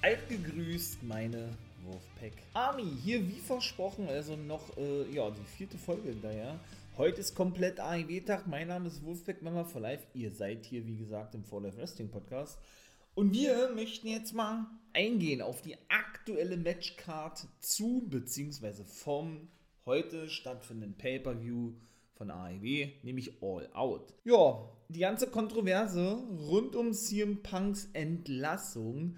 Alt 0.00 0.28
gegrüßt, 0.28 1.02
meine 1.02 1.48
Wolfpack 1.84 2.32
Army. 2.54 2.86
Hier 3.02 3.26
wie 3.28 3.40
versprochen, 3.40 4.06
also 4.06 4.36
noch 4.36 4.76
äh, 4.76 5.12
ja, 5.12 5.28
die 5.28 5.56
vierte 5.56 5.76
Folge 5.76 6.10
hinterher. 6.10 6.60
Heute 6.96 7.20
ist 7.20 7.34
komplett 7.34 7.80
AEW-Tag. 7.80 8.46
Mein 8.46 8.68
Name 8.68 8.86
ist 8.86 9.04
Wolfpack 9.04 9.42
Mama 9.42 9.64
for 9.64 9.80
Life. 9.80 10.06
Ihr 10.14 10.30
seid 10.30 10.66
hier, 10.66 10.86
wie 10.86 10.96
gesagt, 10.96 11.34
im 11.34 11.42
For 11.42 11.60
Life 11.60 11.76
Wrestling 11.78 12.10
Podcast. 12.10 12.60
Und 13.16 13.32
wir 13.32 13.70
möchten 13.74 14.06
jetzt 14.06 14.32
mal 14.34 14.66
eingehen 14.92 15.42
auf 15.42 15.62
die 15.62 15.76
aktuelle 15.88 16.56
Matchcard 16.56 17.48
zu, 17.58 18.04
beziehungsweise 18.08 18.84
vom 18.84 19.48
heute 19.84 20.28
stattfindenden 20.28 20.96
Pay-Per-View 20.96 21.72
von 22.14 22.30
AEW, 22.30 22.86
nämlich 23.02 23.42
All 23.42 23.68
Out. 23.72 24.14
Ja, 24.22 24.68
die 24.88 25.00
ganze 25.00 25.26
Kontroverse 25.26 26.22
rund 26.48 26.76
um 26.76 26.92
CM 26.92 27.42
Punks 27.42 27.88
Entlassung 27.94 29.16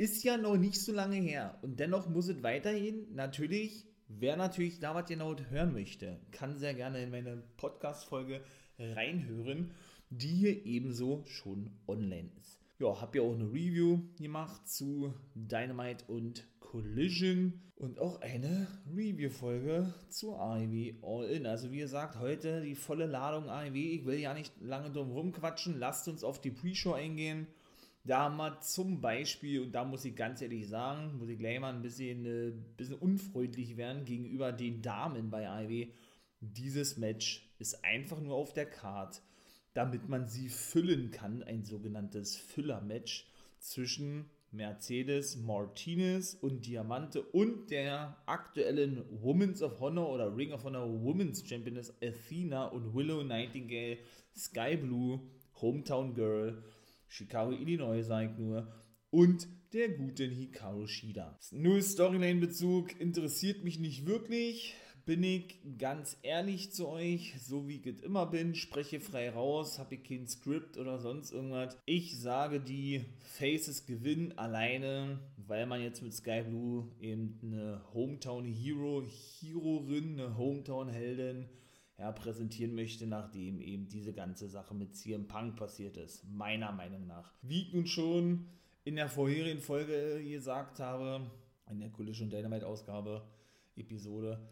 ist 0.00 0.24
ja 0.24 0.38
noch 0.38 0.56
nicht 0.56 0.80
so 0.80 0.92
lange 0.92 1.16
her. 1.16 1.58
Und 1.60 1.78
dennoch 1.78 2.08
muss 2.08 2.28
es 2.28 2.42
weiterhin 2.42 3.14
natürlich, 3.14 3.84
wer 4.08 4.38
natürlich 4.38 4.80
da 4.80 4.94
was 4.94 5.06
genau 5.06 5.36
hören 5.50 5.74
möchte, 5.74 6.18
kann 6.32 6.56
sehr 6.56 6.72
gerne 6.72 7.02
in 7.02 7.10
meine 7.10 7.42
Podcast-Folge 7.58 8.40
reinhören, 8.78 9.72
die 10.08 10.34
hier 10.34 10.64
ebenso 10.64 11.22
schon 11.26 11.70
online 11.86 12.30
ist. 12.40 12.58
Ja, 12.78 12.98
habe 12.98 13.18
ja 13.18 13.24
auch 13.24 13.34
eine 13.34 13.44
Review 13.44 14.00
gemacht 14.16 14.66
zu 14.66 15.12
Dynamite 15.34 16.06
und 16.08 16.46
Collision 16.60 17.60
und 17.76 17.98
auch 17.98 18.22
eine 18.22 18.68
Review-Folge 18.96 19.92
zu 20.08 20.34
AEW 20.34 20.94
All 21.02 21.26
In. 21.26 21.44
Also 21.44 21.72
wie 21.72 21.80
gesagt, 21.80 22.18
heute 22.18 22.62
die 22.62 22.74
volle 22.74 23.04
Ladung 23.04 23.50
AEW. 23.50 23.76
Ich 23.76 24.06
will 24.06 24.18
ja 24.18 24.32
nicht 24.32 24.54
lange 24.62 24.90
drum 24.90 25.10
rumquatschen. 25.10 25.78
Lasst 25.78 26.08
uns 26.08 26.24
auf 26.24 26.40
die 26.40 26.52
Pre-Show 26.52 26.94
eingehen. 26.94 27.46
Da 28.04 28.30
wir 28.30 28.60
zum 28.60 29.00
Beispiel, 29.00 29.60
und 29.60 29.72
da 29.72 29.84
muss 29.84 30.04
ich 30.04 30.16
ganz 30.16 30.40
ehrlich 30.40 30.68
sagen, 30.68 31.18
muss 31.18 31.28
ich 31.28 31.38
gleich 31.38 31.60
mal 31.60 31.74
ein 31.74 31.82
bisschen, 31.82 32.24
äh, 32.24 32.52
bisschen 32.76 32.96
unfreundlich 32.96 33.76
werden 33.76 34.04
gegenüber 34.04 34.52
den 34.52 34.80
Damen 34.80 35.30
bei 35.30 35.48
AEW. 35.48 35.88
Dieses 36.40 36.96
Match 36.96 37.46
ist 37.58 37.84
einfach 37.84 38.18
nur 38.20 38.36
auf 38.36 38.54
der 38.54 38.64
Card, 38.64 39.20
damit 39.74 40.08
man 40.08 40.26
sie 40.26 40.48
füllen 40.48 41.10
kann, 41.10 41.42
ein 41.42 41.64
sogenanntes 41.64 42.36
Füller-Match 42.36 43.28
zwischen 43.58 44.30
Mercedes 44.52 45.36
Martinez 45.36 46.34
und 46.40 46.66
Diamante 46.66 47.22
und 47.22 47.70
der 47.70 48.16
aktuellen 48.26 49.04
Women's 49.22 49.62
of 49.62 49.78
Honor 49.78 50.08
oder 50.08 50.36
Ring 50.36 50.52
of 50.52 50.64
Honor 50.64 50.88
Women's 51.04 51.46
Championess 51.46 51.94
Athena 52.02 52.64
und 52.66 52.92
Willow 52.94 53.22
Nightingale 53.22 53.98
Sky 54.34 54.76
Blue 54.76 55.20
Hometown 55.60 56.14
Girl 56.14 56.60
Chicago, 57.10 57.52
Illinois, 57.52 58.02
sage 58.02 58.30
ich 58.30 58.38
nur. 58.38 58.72
Und 59.10 59.48
der 59.72 59.88
guten 59.88 60.30
Hikaru 60.30 60.86
Shida. 60.86 61.36
Null 61.50 61.82
Storyline-Bezug 61.82 62.98
interessiert 63.00 63.64
mich 63.64 63.80
nicht 63.80 64.06
wirklich. 64.06 64.74
Bin 65.06 65.24
ich 65.24 65.58
ganz 65.78 66.16
ehrlich 66.22 66.72
zu 66.72 66.86
euch, 66.86 67.34
so 67.40 67.66
wie 67.66 67.76
ich 67.76 67.86
es 67.86 68.00
immer 68.00 68.26
bin, 68.26 68.54
spreche 68.54 69.00
frei 69.00 69.30
raus, 69.30 69.80
habe 69.80 69.96
ich 69.96 70.04
kein 70.04 70.28
Skript 70.28 70.76
oder 70.76 71.00
sonst 71.00 71.32
irgendwas. 71.32 71.76
Ich 71.84 72.20
sage, 72.20 72.60
die 72.60 73.04
Faces 73.18 73.86
gewinnen 73.86 74.38
alleine, 74.38 75.18
weil 75.36 75.66
man 75.66 75.82
jetzt 75.82 76.02
mit 76.02 76.14
Sky 76.14 76.42
Blue 76.42 76.92
eben 77.00 77.40
eine 77.42 77.82
Hometown 77.92 78.44
Hero, 78.44 79.02
Heroin, 79.40 80.20
eine 80.20 80.36
Hometown 80.36 80.88
Heldin 80.88 81.48
ja, 82.00 82.10
präsentieren 82.12 82.74
möchte, 82.74 83.06
nachdem 83.06 83.60
eben 83.60 83.86
diese 83.88 84.14
ganze 84.14 84.48
Sache 84.48 84.74
mit 84.74 84.96
CM 84.96 85.28
Punk 85.28 85.56
passiert 85.56 85.98
ist. 85.98 86.24
Meiner 86.24 86.72
Meinung 86.72 87.06
nach. 87.06 87.34
Wie 87.42 87.60
ich 87.60 87.74
nun 87.74 87.86
schon 87.86 88.46
in 88.84 88.96
der 88.96 89.10
vorherigen 89.10 89.60
Folge 89.60 90.24
gesagt 90.24 90.80
habe, 90.80 91.30
in 91.70 91.78
der 91.78 91.90
Collision 91.90 92.30
Dynamite 92.30 92.66
Ausgabe, 92.66 93.28
Episode, 93.76 94.48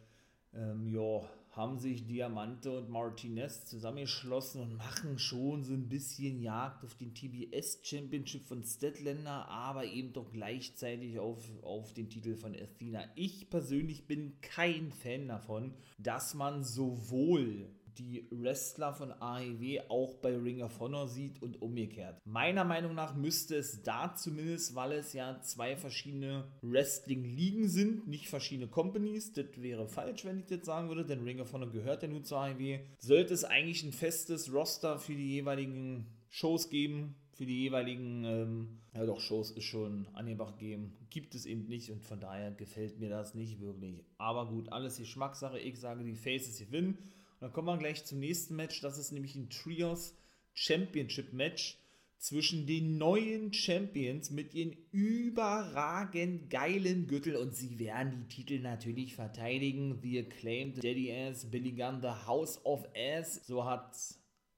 ähm, 0.55 0.87
ja, 0.87 1.29
haben 1.51 1.79
sich 1.79 2.07
Diamante 2.07 2.71
und 2.71 2.89
Martinez 2.89 3.65
zusammengeschlossen 3.65 4.63
und 4.63 4.77
machen 4.77 5.19
schon 5.19 5.65
so 5.65 5.73
ein 5.73 5.89
bisschen 5.89 6.41
Jagd 6.41 6.85
auf 6.85 6.95
den 6.95 7.15
TBS 7.15 7.81
Championship 7.83 8.45
von 8.45 8.63
Statlander, 8.63 9.49
aber 9.49 9.85
eben 9.85 10.13
doch 10.13 10.31
gleichzeitig 10.31 11.19
auf, 11.19 11.45
auf 11.63 11.93
den 11.95 12.11
Titel 12.11 12.37
von 12.37 12.55
Athena. 12.55 13.03
Ich 13.17 13.51
persönlich 13.51 14.07
bin 14.07 14.41
kein 14.41 14.93
Fan 14.93 15.27
davon, 15.27 15.75
dass 15.99 16.35
man 16.35 16.63
sowohl 16.63 17.69
die 17.99 18.27
Wrestler 18.31 18.93
von 18.93 19.13
AEW 19.13 19.81
auch 19.89 20.15
bei 20.17 20.37
Ring 20.37 20.63
of 20.63 20.79
Honor 20.81 21.09
sieht 21.09 21.43
und 21.43 21.61
umgekehrt. 21.61 22.21
Meiner 22.25 22.65
Meinung 22.65 22.95
nach 22.95 23.15
müsste 23.15 23.57
es 23.57 23.83
da 23.83 24.15
zumindest, 24.15 24.75
weil 24.75 24.93
es 24.93 25.13
ja 25.13 25.41
zwei 25.43 25.77
verschiedene 25.77 26.45
Wrestling-Ligen 26.63 27.69
sind, 27.69 28.07
nicht 28.07 28.29
verschiedene 28.29 28.69
Companies. 28.69 29.33
Das 29.33 29.47
wäre 29.57 29.89
falsch, 29.89 30.25
wenn 30.25 30.41
ich 30.41 30.47
das 30.47 30.65
sagen 30.65 30.89
würde, 30.89 31.05
denn 31.05 31.25
Ring 31.25 31.41
of 31.41 31.53
Honor 31.53 31.71
gehört 31.71 32.03
ja 32.03 32.09
nun 32.09 32.25
zur 32.25 32.39
AEW. 32.39 32.79
Sollte 32.99 33.35
es 33.35 33.45
eigentlich 33.45 33.83
ein 33.83 33.93
festes 33.93 34.53
Roster 34.53 34.99
für 34.99 35.15
die 35.15 35.31
jeweiligen 35.31 36.07
Shows 36.29 36.71
geben, 36.71 37.17
für 37.39 37.47
die 37.47 37.61
jeweiligen, 37.61 38.25
ähm, 38.25 38.79
ja 38.95 39.07
doch, 39.07 39.21
Shows 39.21 39.53
ist 39.53 39.65
schon 39.65 40.09
angebracht 40.13 40.59
geben, 40.59 40.93
gibt 41.09 41.37
es 41.37 41.47
eben 41.47 41.67
nicht 41.69 41.91
und 41.91 42.03
von 42.03 42.19
daher 42.19 42.51
gefällt 42.51 42.99
mir 42.99 43.09
das 43.09 43.35
nicht 43.35 43.61
wirklich. 43.61 44.05
Aber 44.19 44.49
gut, 44.49 44.73
alles 44.73 44.99
Geschmackssache. 44.99 45.59
Ich 45.59 45.79
sage, 45.79 46.03
die 46.03 46.17
Faces 46.17 46.59
gewinnen. 46.59 46.99
Und 47.39 47.47
dann 47.47 47.53
kommen 47.53 47.69
wir 47.69 47.79
gleich 47.79 48.05
zum 48.05 48.19
nächsten 48.19 48.57
Match. 48.57 48.81
Das 48.81 48.99
ist 48.99 49.13
nämlich 49.13 49.37
ein 49.37 49.49
Trios 49.49 50.15
Championship 50.55 51.33
Match 51.33 51.79
zwischen 52.19 52.67
den 52.67 52.99
neuen 52.99 53.53
Champions 53.53 54.31
mit 54.31 54.53
ihren 54.53 54.77
überragend 54.91 56.51
geilen 56.51 57.07
Gürtel 57.07 57.37
und 57.37 57.55
sie 57.55 57.79
werden 57.79 58.13
die 58.13 58.35
Titel 58.35 58.61
natürlich 58.61 59.15
verteidigen. 59.15 60.01
The 60.03 60.19
Acclaimed 60.19 60.79
Daddy 60.79 61.13
Ass, 61.13 61.49
Billy 61.49 61.73
Gunn, 61.73 62.01
The 62.03 62.27
House 62.27 62.65
of 62.65 62.85
Ass. 62.97 63.47
So 63.47 63.65
hat 63.65 63.97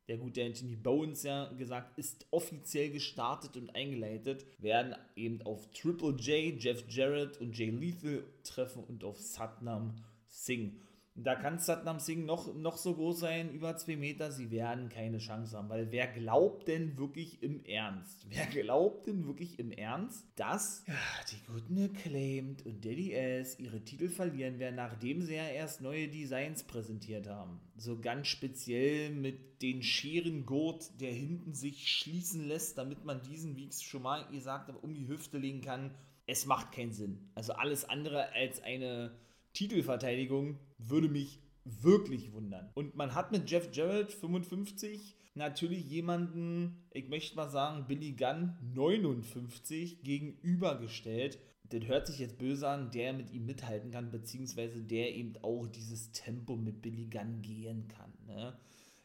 der 0.09 0.17
gute 0.17 0.43
Anthony 0.43 0.75
Bones 0.75 1.23
ja 1.23 1.53
gesagt, 1.53 1.99
ist 1.99 2.26
offiziell 2.31 2.91
gestartet 2.91 3.56
und 3.59 3.75
eingeleitet. 3.76 4.47
Werden 4.59 4.97
eben 5.15 5.43
auf 5.43 5.71
Triple 5.73 6.17
J, 6.17 6.59
Jeff 6.59 6.83
Jarrett 6.88 7.38
und 7.41 7.56
Jay 7.56 7.71
Lethal 7.71 8.25
treffen 8.43 8.83
und 8.85 9.05
auf 9.05 9.21
Satnam 9.21 9.94
Singh. 10.26 10.73
Da 11.17 11.35
kann 11.35 11.59
Satnam 11.59 11.99
Singh 11.99 12.25
noch, 12.25 12.55
noch 12.55 12.77
so 12.77 12.95
groß 12.95 13.21
sein, 13.21 13.51
über 13.51 13.77
zwei 13.77 13.97
Meter, 13.97 14.31
sie 14.31 14.51
werden 14.51 14.89
keine 14.89 15.19
Chance 15.19 15.57
haben. 15.57 15.69
Weil 15.69 15.91
wer 15.91 16.07
glaubt 16.07 16.69
denn 16.69 16.97
wirklich 16.97 17.43
im 17.43 17.65
Ernst? 17.65 18.27
Wer 18.29 18.47
glaubt 18.47 19.07
denn 19.07 19.27
wirklich 19.27 19.59
im 19.59 19.73
Ernst, 19.73 20.27
dass 20.37 20.85
ja, 20.87 20.95
die 21.31 21.53
guten 21.53 21.83
Acclaimed 21.85 22.65
und 22.65 22.85
Daddy 22.85 23.12
S 23.12 23.59
ihre 23.59 23.85
Titel 23.85 24.09
verlieren 24.09 24.59
werden, 24.59 24.77
nachdem 24.77 25.21
sie 25.23 25.35
ja 25.35 25.49
erst 25.49 25.81
neue 25.81 26.09
Designs 26.09 26.62
präsentiert 26.62 27.29
haben? 27.29 27.61
So 27.77 28.01
ganz 28.01 28.29
speziell 28.29 29.11
mit 29.11 29.62
den 29.62 29.83
Scherengurt, 29.83 31.01
der 31.01 31.12
hinten 31.12 31.55
sich 31.55 31.89
schließen 31.89 32.47
lässt, 32.47 32.79
damit 32.79 33.05
man 33.05 33.23
diesen, 33.23 33.57
wie 33.57 33.65
ich 33.65 33.71
es 33.71 33.83
schon 33.83 34.03
mal 34.03 34.27
gesagt 34.29 34.69
habe, 34.69 34.79
um 34.79 34.95
die 34.95 35.09
Hüfte 35.09 35.39
legen 35.39 35.61
kann. 35.61 35.95
Es 36.27 36.47
macht 36.47 36.73
keinen 36.73 36.93
Sinn. 36.93 37.31
Also 37.35 37.55
alles 37.55 37.85
andere 37.85 38.33
als 38.33 38.62
eine 38.62 39.12
Titelverteidigung 39.52 40.58
würde 40.79 41.08
mich 41.08 41.41
wirklich 41.64 42.32
wundern. 42.32 42.70
Und 42.75 42.94
man 42.94 43.14
hat 43.14 43.32
mit 43.32 43.50
Jeff 43.50 43.69
Jarrett 43.73 44.12
55 44.12 45.17
natürlich 45.35 45.88
jemanden, 45.88 46.85
ich 46.93 47.08
möchte 47.08 47.37
mal 47.37 47.49
sagen, 47.49 47.87
Billy 47.87 48.12
Gunn 48.12 48.56
59 48.75 50.02
gegenübergestellt. 50.02 51.38
Das 51.70 51.85
hört 51.85 52.06
sich 52.06 52.19
jetzt 52.19 52.38
böse 52.38 52.69
an, 52.69 52.91
der 52.91 53.12
mit 53.12 53.31
ihm 53.31 53.47
mithalten 53.47 53.91
kann, 53.91 54.11
beziehungsweise 54.11 54.82
der 54.82 55.14
eben 55.14 55.35
auch 55.43 55.67
dieses 55.67 56.11
Tempo 56.12 56.56
mit 56.56 56.82
Billy 56.82 57.06
Gunn 57.06 57.43
gehen 57.43 57.87
kann. 57.88 58.12
Ne? 58.26 58.56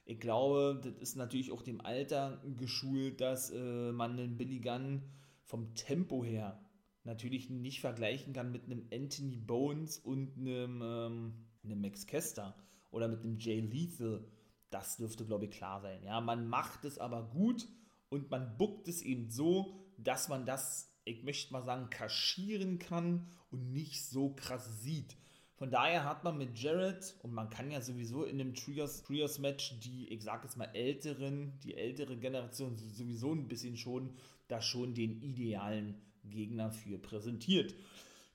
Ich 0.06 0.20
glaube, 0.20 0.82
das 0.84 0.94
ist 1.02 1.16
natürlich 1.16 1.52
auch 1.52 1.62
dem 1.62 1.82
Alter 1.82 2.42
geschult, 2.58 3.22
dass 3.22 3.52
äh, 3.52 3.92
man 3.92 4.18
den 4.18 4.38
Billy 4.38 4.60
Gunn 4.60 5.04
vom 5.44 5.76
Tempo 5.76 6.24
her 6.24 6.60
natürlich 7.06 7.50
nicht 7.50 7.82
vergleichen 7.82 8.34
kann 8.34 8.52
mit 8.52 8.66
einem 8.66 8.88
Anthony 8.92 9.38
Bones 9.38 10.00
und 10.00 10.38
einem, 10.38 10.82
ähm, 10.84 11.34
einem 11.64 11.82
Max 11.82 12.06
Kester 12.08 12.56
oder 12.92 13.08
mit 13.08 13.22
einem 13.22 13.38
Jay 13.40 13.60
Lethal. 13.60 14.26
Das 14.70 14.98
dürfte, 14.98 15.26
glaube 15.26 15.46
ich, 15.46 15.52
klar 15.52 15.82
sein. 15.82 16.04
Ja, 16.04 16.20
man 16.22 16.48
macht 16.48 16.86
es 16.86 16.98
aber 16.98 17.30
gut 17.30 17.68
und 18.10 18.30
man 18.32 18.58
buckt 18.58 18.88
es 18.88 19.02
eben 19.02 19.30
so, 19.30 19.74
dass 19.98 20.28
man 20.28 20.46
das, 20.46 20.94
ich 21.06 21.24
möchte 21.24 21.54
mal 21.54 21.64
sagen, 21.64 21.90
kaschieren 21.90 22.80
kann 22.80 23.28
und 23.52 23.72
nicht 23.72 24.04
so 24.04 24.34
krass 24.34 24.82
sieht. 24.82 25.16
Von 25.58 25.72
daher 25.72 26.04
hat 26.04 26.26
man 26.26 26.38
mit 26.38 26.60
Jared, 26.60 27.16
und 27.24 27.34
man 27.34 27.50
kann 27.50 27.72
ja 27.72 27.80
sowieso 27.80 28.26
in 28.26 28.42
einem 28.42 28.56
Trios, 28.56 29.04
Trios 29.04 29.40
Match 29.40 29.80
die, 29.80 30.10
ich 30.10 30.22
sag 30.22 30.44
jetzt 30.44 30.58
mal, 30.58 30.70
älteren, 30.74 31.58
die 31.64 31.76
ältere 31.76 32.18
Generation 32.18 32.76
sowieso 32.76 33.32
ein 33.32 33.48
bisschen 33.48 33.78
schon, 33.78 34.18
da 34.50 34.62
schon 34.62 34.94
den 34.94 35.22
idealen 35.22 36.02
Gegner 36.30 36.72
für 36.72 36.98
präsentiert. 36.98 37.76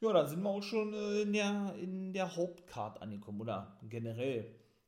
Ja, 0.00 0.12
da 0.12 0.26
sind 0.26 0.42
wir 0.42 0.50
auch 0.50 0.62
schon 0.62 0.94
äh, 0.94 1.22
in 1.22 1.32
der, 1.32 1.74
in 1.80 2.12
der 2.12 2.36
Hauptcard 2.36 3.02
angekommen, 3.02 3.40
oder 3.40 3.78
generell 3.88 4.46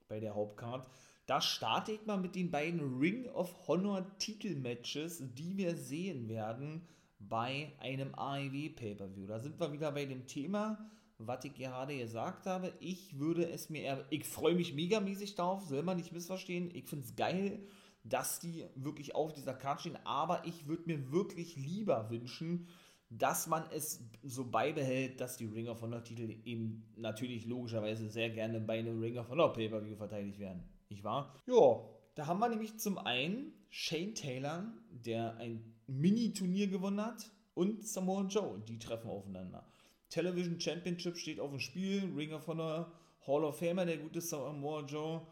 bei 0.08 0.20
der 0.20 0.34
Hauptcard. 0.34 0.88
Da 1.26 1.40
starte 1.40 1.92
ich 1.92 2.06
mal 2.06 2.18
mit 2.18 2.34
den 2.34 2.50
beiden 2.50 2.98
Ring 2.98 3.26
of 3.28 3.68
Honor 3.68 4.06
Titelmatches, 4.18 5.22
die 5.34 5.56
wir 5.56 5.76
sehen 5.76 6.28
werden 6.28 6.82
bei 7.18 7.72
einem 7.78 8.14
AEW 8.14 8.70
Pay-Per-View. 8.70 9.26
Da 9.26 9.38
sind 9.38 9.60
wir 9.60 9.72
wieder 9.72 9.92
bei 9.92 10.06
dem 10.06 10.26
Thema 10.26 10.90
was 11.26 11.44
ich 11.44 11.54
gerade 11.54 11.96
gesagt 11.96 12.46
habe. 12.46 12.72
Ich 12.80 13.18
würde 13.18 13.48
es 13.48 13.70
mir 13.70 13.82
eher, 13.82 14.04
ich 14.10 14.24
freue 14.24 14.54
mich 14.54 14.74
megamäßig 14.74 15.34
darauf, 15.34 15.64
soll 15.64 15.82
man 15.82 15.96
nicht 15.96 16.12
missverstehen. 16.12 16.70
Ich 16.74 16.86
finde 16.86 17.04
es 17.04 17.16
geil, 17.16 17.60
dass 18.04 18.40
die 18.40 18.64
wirklich 18.74 19.14
auf 19.14 19.32
dieser 19.32 19.54
Karte 19.54 19.82
stehen, 19.82 19.98
aber 20.04 20.44
ich 20.46 20.66
würde 20.66 20.84
mir 20.86 21.12
wirklich 21.12 21.56
lieber 21.56 22.10
wünschen, 22.10 22.66
dass 23.18 23.46
man 23.46 23.64
es 23.70 24.02
so 24.22 24.50
beibehält, 24.50 25.20
dass 25.20 25.36
die 25.36 25.46
Ring 25.46 25.68
of 25.68 25.82
Honor 25.82 26.02
Titel 26.02 26.34
eben 26.44 26.84
natürlich 26.96 27.44
logischerweise 27.44 28.08
sehr 28.08 28.30
gerne 28.30 28.60
bei 28.60 28.78
einem 28.78 29.00
Ring 29.00 29.18
of 29.18 29.28
Honor 29.28 29.52
Pay-Per-View 29.52 29.96
verteidigt 29.96 30.38
werden. 30.38 30.62
Nicht 30.88 31.04
wahr? 31.04 31.34
Ja, 31.46 31.80
da 32.14 32.26
haben 32.26 32.40
wir 32.40 32.48
nämlich 32.48 32.78
zum 32.78 32.98
einen 32.98 33.52
Shane 33.68 34.14
Taylor, 34.14 34.72
der 34.90 35.36
ein 35.36 35.74
Mini-Turnier 35.86 36.68
gewonnen 36.68 37.04
hat, 37.04 37.30
und 37.54 37.86
Samoa 37.86 38.26
Joe, 38.28 38.62
die 38.66 38.78
treffen 38.78 39.10
aufeinander. 39.10 39.66
Television 40.08 40.58
Championship 40.58 41.18
steht 41.18 41.38
auf 41.38 41.50
dem 41.50 41.58
Spiel. 41.58 42.10
Ring 42.16 42.32
of 42.32 42.46
Honor 42.46 42.90
Hall 43.26 43.44
of 43.44 43.58
Famer, 43.58 43.84
der 43.84 43.98
gute 43.98 44.20
Samoa 44.20 44.84
Joe. 44.86 45.26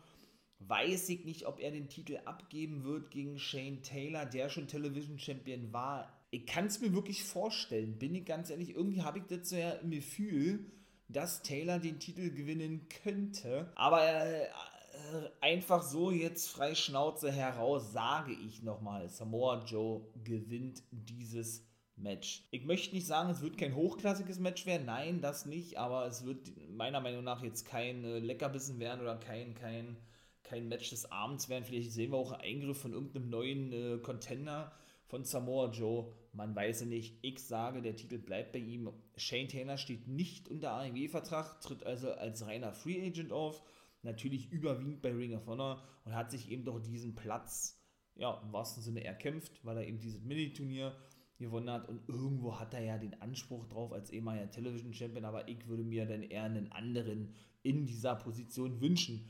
Weiß 0.58 1.08
ich 1.08 1.24
nicht, 1.24 1.46
ob 1.46 1.60
er 1.60 1.70
den 1.70 1.88
Titel 1.88 2.18
abgeben 2.26 2.84
wird 2.84 3.10
gegen 3.10 3.38
Shane 3.38 3.82
Taylor, 3.82 4.26
der 4.26 4.50
schon 4.50 4.68
Television 4.68 5.18
Champion 5.18 5.72
war. 5.72 6.19
Ich 6.30 6.46
kann 6.46 6.66
es 6.66 6.80
mir 6.80 6.92
wirklich 6.94 7.24
vorstellen, 7.24 7.98
bin 7.98 8.14
ich 8.14 8.24
ganz 8.24 8.50
ehrlich. 8.50 8.74
Irgendwie 8.74 9.02
habe 9.02 9.18
ich 9.18 9.24
das 9.24 9.48
so 9.48 9.56
ja 9.56 9.72
im 9.72 9.90
Gefühl, 9.90 10.70
dass 11.08 11.42
Taylor 11.42 11.78
den 11.78 11.98
Titel 11.98 12.30
gewinnen 12.30 12.88
könnte. 13.02 13.72
Aber 13.74 14.04
äh, 14.04 14.46
einfach 15.40 15.82
so 15.82 16.10
jetzt 16.10 16.48
frei 16.48 16.74
Schnauze 16.74 17.32
heraus 17.32 17.92
sage 17.92 18.32
ich 18.32 18.62
nochmal, 18.62 19.08
Samoa 19.08 19.64
Joe 19.64 20.02
gewinnt 20.24 20.82
dieses 20.90 21.66
Match. 21.96 22.44
Ich 22.50 22.64
möchte 22.64 22.94
nicht 22.94 23.06
sagen, 23.06 23.30
es 23.30 23.42
wird 23.42 23.58
kein 23.58 23.74
hochklassiges 23.74 24.38
Match 24.38 24.66
werden, 24.66 24.86
nein, 24.86 25.20
das 25.20 25.46
nicht, 25.46 25.78
aber 25.78 26.06
es 26.06 26.24
wird 26.24 26.50
meiner 26.70 27.00
Meinung 27.00 27.24
nach 27.24 27.42
jetzt 27.42 27.66
kein 27.66 28.04
äh, 28.04 28.18
Leckerbissen 28.18 28.78
werden 28.78 29.00
oder 29.00 29.16
kein, 29.16 29.54
kein, 29.54 29.96
kein 30.42 30.68
Match 30.68 30.90
des 30.90 31.10
Abends 31.10 31.48
werden. 31.48 31.64
Vielleicht 31.64 31.92
sehen 31.92 32.12
wir 32.12 32.18
auch 32.18 32.32
einen 32.32 32.42
Eingriff 32.42 32.80
von 32.80 32.92
irgendeinem 32.92 33.30
neuen 33.30 33.72
äh, 33.72 33.98
Contender 33.98 34.72
von 35.10 35.24
Samoa 35.24 35.70
Joe. 35.70 36.12
Man 36.32 36.54
weiß 36.54 36.82
es 36.82 36.86
nicht. 36.86 37.18
Ich 37.22 37.40
sage, 37.40 37.82
der 37.82 37.96
Titel 37.96 38.18
bleibt 38.18 38.52
bei 38.52 38.60
ihm. 38.60 38.90
Shane 39.16 39.48
Taylor 39.48 39.76
steht 39.76 40.06
nicht 40.06 40.48
unter 40.48 40.72
AEW-Vertrag, 40.72 41.60
tritt 41.60 41.84
also 41.84 42.12
als 42.12 42.46
reiner 42.46 42.72
Free 42.72 43.04
Agent 43.04 43.32
auf. 43.32 43.60
Natürlich 44.02 44.50
überwiegend 44.50 45.02
bei 45.02 45.10
Ring 45.10 45.34
of 45.34 45.46
Honor 45.46 45.82
und 46.04 46.14
hat 46.14 46.30
sich 46.30 46.50
eben 46.50 46.64
doch 46.64 46.80
diesen 46.80 47.16
Platz, 47.16 47.78
ja, 48.14 48.40
im 48.42 48.52
wahrsten 48.52 48.82
Sinne 48.82 49.04
erkämpft, 49.04 49.64
weil 49.64 49.76
er 49.76 49.86
eben 49.86 49.98
dieses 49.98 50.22
Mini-Turnier 50.22 50.96
gewonnen 51.38 51.70
hat 51.70 51.88
und 51.88 52.08
irgendwo 52.08 52.58
hat 52.58 52.72
er 52.74 52.82
ja 52.82 52.98
den 52.98 53.20
Anspruch 53.20 53.66
drauf 53.66 53.92
als 53.92 54.10
ehemaliger 54.10 54.50
Television 54.50 54.92
Champion, 54.92 55.24
aber 55.24 55.48
ich 55.48 55.66
würde 55.66 55.82
mir 55.82 56.06
dann 56.06 56.22
eher 56.22 56.44
einen 56.44 56.70
anderen 56.70 57.34
in 57.62 57.86
dieser 57.86 58.14
Position 58.14 58.80
wünschen. 58.80 59.28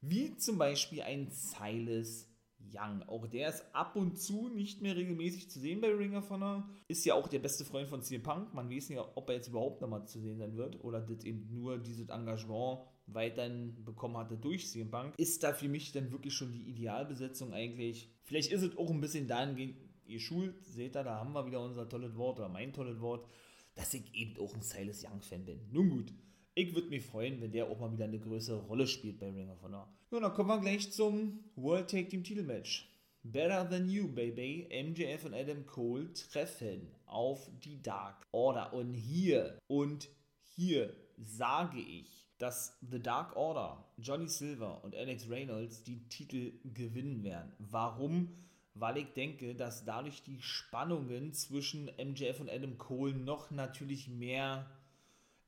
Wie 0.00 0.36
zum 0.36 0.58
Beispiel 0.58 1.02
ein 1.02 1.30
Silas 1.30 2.31
Young. 2.74 3.02
Auch 3.04 3.26
der 3.26 3.48
ist 3.48 3.64
ab 3.72 3.96
und 3.96 4.20
zu 4.20 4.48
nicht 4.48 4.82
mehr 4.82 4.96
regelmäßig 4.96 5.50
zu 5.50 5.60
sehen 5.60 5.80
bei 5.80 5.88
Ring 5.88 6.16
of 6.16 6.30
Honor. 6.30 6.68
Ist 6.88 7.04
ja 7.04 7.14
auch 7.14 7.28
der 7.28 7.38
beste 7.38 7.64
Freund 7.64 7.88
von 7.88 8.02
CM 8.02 8.22
Punk. 8.22 8.54
Man 8.54 8.70
weiß 8.70 8.90
nicht, 8.90 9.00
ob 9.00 9.28
er 9.28 9.36
jetzt 9.36 9.48
überhaupt 9.48 9.80
nochmal 9.80 10.06
zu 10.06 10.20
sehen 10.20 10.38
sein 10.38 10.56
wird 10.56 10.82
oder 10.82 11.00
das 11.00 11.24
eben 11.24 11.48
nur 11.52 11.78
dieses 11.78 12.08
Engagement 12.08 12.80
weiterhin 13.06 13.84
bekommen 13.84 14.16
hatte 14.16 14.36
durch 14.36 14.68
CM 14.68 14.90
Punk. 14.90 15.14
Ist 15.18 15.42
da 15.42 15.52
für 15.52 15.68
mich 15.68 15.92
dann 15.92 16.12
wirklich 16.12 16.34
schon 16.34 16.52
die 16.52 16.68
Idealbesetzung 16.68 17.52
eigentlich. 17.52 18.10
Vielleicht 18.24 18.52
ist 18.52 18.62
es 18.62 18.76
auch 18.76 18.90
ein 18.90 19.00
bisschen 19.00 19.26
dahingehend 19.26 19.76
geschult, 20.06 20.64
seht 20.64 20.96
ihr, 20.96 21.04
da 21.04 21.18
haben 21.18 21.32
wir 21.32 21.46
wieder 21.46 21.60
unser 21.60 21.88
tolles 21.88 22.16
Wort 22.16 22.38
oder 22.38 22.48
mein 22.48 22.72
tolles 22.72 23.00
Wort, 23.00 23.26
dass 23.74 23.94
ich 23.94 24.14
eben 24.14 24.38
auch 24.38 24.54
ein 24.54 24.62
Silas 24.62 25.04
Young-Fan 25.04 25.44
bin. 25.44 25.60
Nun 25.70 25.90
gut, 25.90 26.12
ich 26.54 26.74
würde 26.74 26.88
mich 26.88 27.04
freuen, 27.04 27.40
wenn 27.40 27.52
der 27.52 27.68
auch 27.68 27.78
mal 27.78 27.92
wieder 27.92 28.04
eine 28.04 28.18
größere 28.18 28.60
Rolle 28.62 28.86
spielt 28.86 29.18
bei 29.18 29.30
Ring 29.30 29.50
of 29.50 29.62
Honor. 29.62 29.88
Ja, 30.10 30.20
dann 30.20 30.32
kommen 30.34 30.48
wir 30.48 30.60
gleich 30.60 30.92
zum 30.92 31.44
World 31.56 31.88
Take 31.88 32.08
Team 32.08 32.24
Titelmatch. 32.24 32.88
Better 33.24 33.68
Than 33.68 33.88
You, 33.88 34.08
Baby, 34.08 34.68
MJF 34.70 35.24
und 35.24 35.34
Adam 35.34 35.64
Cole 35.64 36.12
treffen 36.12 36.88
auf 37.06 37.48
die 37.64 37.80
Dark 37.80 38.26
Order. 38.32 38.72
Und 38.72 38.94
hier 38.94 39.58
und 39.68 40.08
hier 40.56 40.92
sage 41.16 41.80
ich, 41.80 42.28
dass 42.38 42.76
The 42.90 43.00
Dark 43.00 43.36
Order, 43.36 43.84
Johnny 43.96 44.28
Silver 44.28 44.82
und 44.82 44.96
Alex 44.96 45.30
Reynolds 45.30 45.84
die 45.84 46.08
Titel 46.08 46.52
gewinnen 46.64 47.22
werden. 47.22 47.52
Warum? 47.58 48.42
weil 48.74 48.96
ich 48.96 49.12
denke, 49.12 49.54
dass 49.54 49.84
dadurch 49.84 50.22
die 50.22 50.40
Spannungen 50.40 51.32
zwischen 51.34 51.90
MJF 51.98 52.40
und 52.40 52.50
Adam 52.50 52.78
Cole 52.78 53.14
noch 53.14 53.50
natürlich 53.50 54.08
mehr 54.08 54.66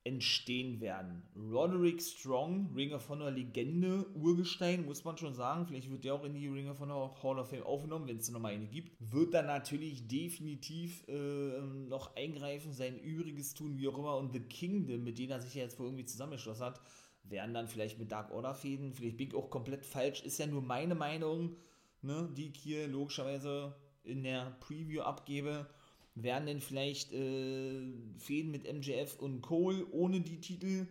entstehen 0.05 0.83
werden. 0.83 1.23
Roderick 1.35 2.03
Strong, 2.03 2.71
Ring 2.77 2.93
of 2.93 3.09
Honor 3.09 3.31
Legende, 3.31 4.05
Urgestein, 4.15 4.85
muss 4.85 5.03
man 5.03 5.17
schon 5.17 5.35
sagen, 5.35 5.67
vielleicht 5.67 5.91
wird 5.91 6.05
der 6.05 6.15
auch 6.15 6.25
in 6.25 6.35
die 6.35 6.47
Ring 6.47 6.69
of 6.69 6.79
Honor 6.79 7.15
Hall 7.23 7.39
of 7.39 7.49
Fame 7.49 7.63
aufgenommen, 7.63 8.07
wenn 8.07 8.19
es 8.19 8.31
nochmal 8.31 8.53
eine 8.53 8.67
gibt, 8.67 8.93
wird 9.01 9.33
dann 9.33 9.47
natürlich 9.47 10.07
definitiv 10.07 11.09
äh, 11.09 11.61
noch 11.89 12.15
eingreifen, 12.17 12.75
sein 12.75 12.99
Übriges 12.99 13.55
tun, 13.55 13.79
wie 13.79 13.89
auch 13.89 13.99
immer, 13.99 14.19
und 14.19 14.35
The 14.35 14.41
Kingdom, 14.41 15.05
mit 15.05 15.19
denen 15.19 15.31
er 15.31 15.41
sich 15.41 15.55
ja 15.55 15.63
jetzt 15.63 15.79
wohl 15.79 15.87
irgendwie 15.87 16.05
zusammengeschlossen 16.05 16.67
hat, 16.67 16.81
werden 17.25 17.55
dann 17.55 17.67
vielleicht 17.67 17.99
mit 17.99 18.13
Dark 18.13 18.31
Order 18.31 18.55
fäden, 18.55 18.93
vielleicht 18.93 19.17
bin 19.17 19.29
ich 19.29 19.35
auch 19.35 19.49
komplett 19.49 19.87
falsch, 19.87 20.23
ist 20.23 20.39
ja 20.39 20.47
nur 20.47 20.61
meine 20.61 20.95
Meinung, 20.95 21.57
ne, 22.03 22.29
die 22.37 22.49
ich 22.49 22.59
hier 22.59 22.89
logischerweise 22.89 23.75
in 24.03 24.23
der 24.23 24.55
Preview 24.61 25.01
abgebe, 25.01 25.67
werden 26.15 26.47
denn 26.47 26.61
vielleicht 26.61 27.13
äh, 27.13 27.93
Fäden 28.19 28.51
mit 28.51 28.73
MJF 28.73 29.19
und 29.19 29.41
Cole 29.43 29.87
ohne 29.91 30.21
die 30.21 30.41
Titel 30.41 30.87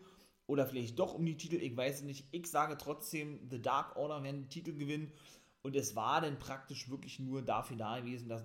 oder 0.47 0.65
vielleicht 0.65 0.99
doch 0.99 1.13
um 1.13 1.25
die 1.25 1.37
Titel, 1.37 1.55
ich 1.55 1.75
weiß 1.75 1.97
es 1.99 2.03
nicht. 2.03 2.27
Ich 2.31 2.47
sage 2.47 2.77
trotzdem, 2.77 3.39
The 3.49 3.61
Dark 3.61 3.95
Order 3.95 4.23
werden 4.23 4.41
die 4.41 4.49
Titel 4.49 4.77
gewinnen 4.77 5.11
und 5.61 5.75
es 5.75 5.95
war 5.95 6.21
dann 6.21 6.39
praktisch 6.39 6.89
wirklich 6.89 7.19
nur 7.19 7.41
dafür 7.41 7.77
da 7.77 7.99
gewesen, 7.99 8.27
dass, 8.27 8.43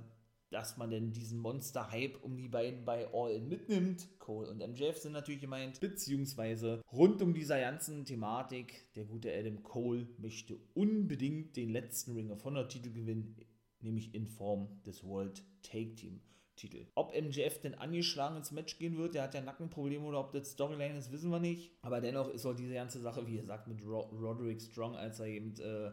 dass 0.50 0.76
man 0.76 0.90
denn 0.90 1.12
diesen 1.12 1.40
Monster-Hype 1.40 2.23
um 2.23 2.37
die 2.37 2.49
beiden 2.49 2.85
bei 2.85 3.12
All 3.12 3.32
In 3.32 3.49
mitnimmt. 3.49 4.08
Cole 4.20 4.49
und 4.49 4.58
MJF 4.58 4.99
sind 4.99 5.12
natürlich 5.12 5.40
gemeint, 5.40 5.80
beziehungsweise 5.80 6.80
rund 6.92 7.20
um 7.20 7.35
dieser 7.35 7.61
ganzen 7.61 8.04
Thematik, 8.04 8.92
der 8.94 9.04
gute 9.04 9.35
Adam 9.35 9.64
Cole 9.64 10.06
möchte 10.18 10.56
unbedingt 10.75 11.56
den 11.56 11.70
letzten 11.70 12.12
Ring 12.12 12.30
of 12.30 12.44
Honor 12.44 12.68
Titel 12.68 12.92
gewinnen, 12.92 13.37
nämlich 13.80 14.14
in 14.14 14.28
Form 14.28 14.80
des 14.85 15.02
World 15.02 15.42
Take 15.62 15.97
Team. 15.97 16.20
Titel. 16.58 16.86
Ob 16.94 17.14
MJF 17.14 17.60
denn 17.60 17.74
angeschlagen 17.74 18.36
ins 18.36 18.50
Match 18.50 18.78
gehen 18.78 18.98
wird, 18.98 19.14
der 19.14 19.22
hat 19.22 19.34
ja 19.34 19.40
Nackenprobleme 19.40 20.04
oder 20.04 20.20
ob 20.20 20.32
das 20.32 20.50
Storyline 20.50 20.98
ist, 20.98 21.10
wissen 21.12 21.30
wir 21.30 21.40
nicht. 21.40 21.72
Aber 21.82 22.00
dennoch 22.00 22.28
ist 22.28 22.44
auch 22.44 22.54
diese 22.54 22.74
ganze 22.74 23.00
Sache, 23.00 23.26
wie 23.26 23.36
gesagt, 23.36 23.66
mit 23.68 23.82
Ro 23.84 24.00
Roderick 24.12 24.60
Strong, 24.60 24.96
als 24.96 25.20
er 25.20 25.26
eben 25.26 25.54
äh, 25.60 25.90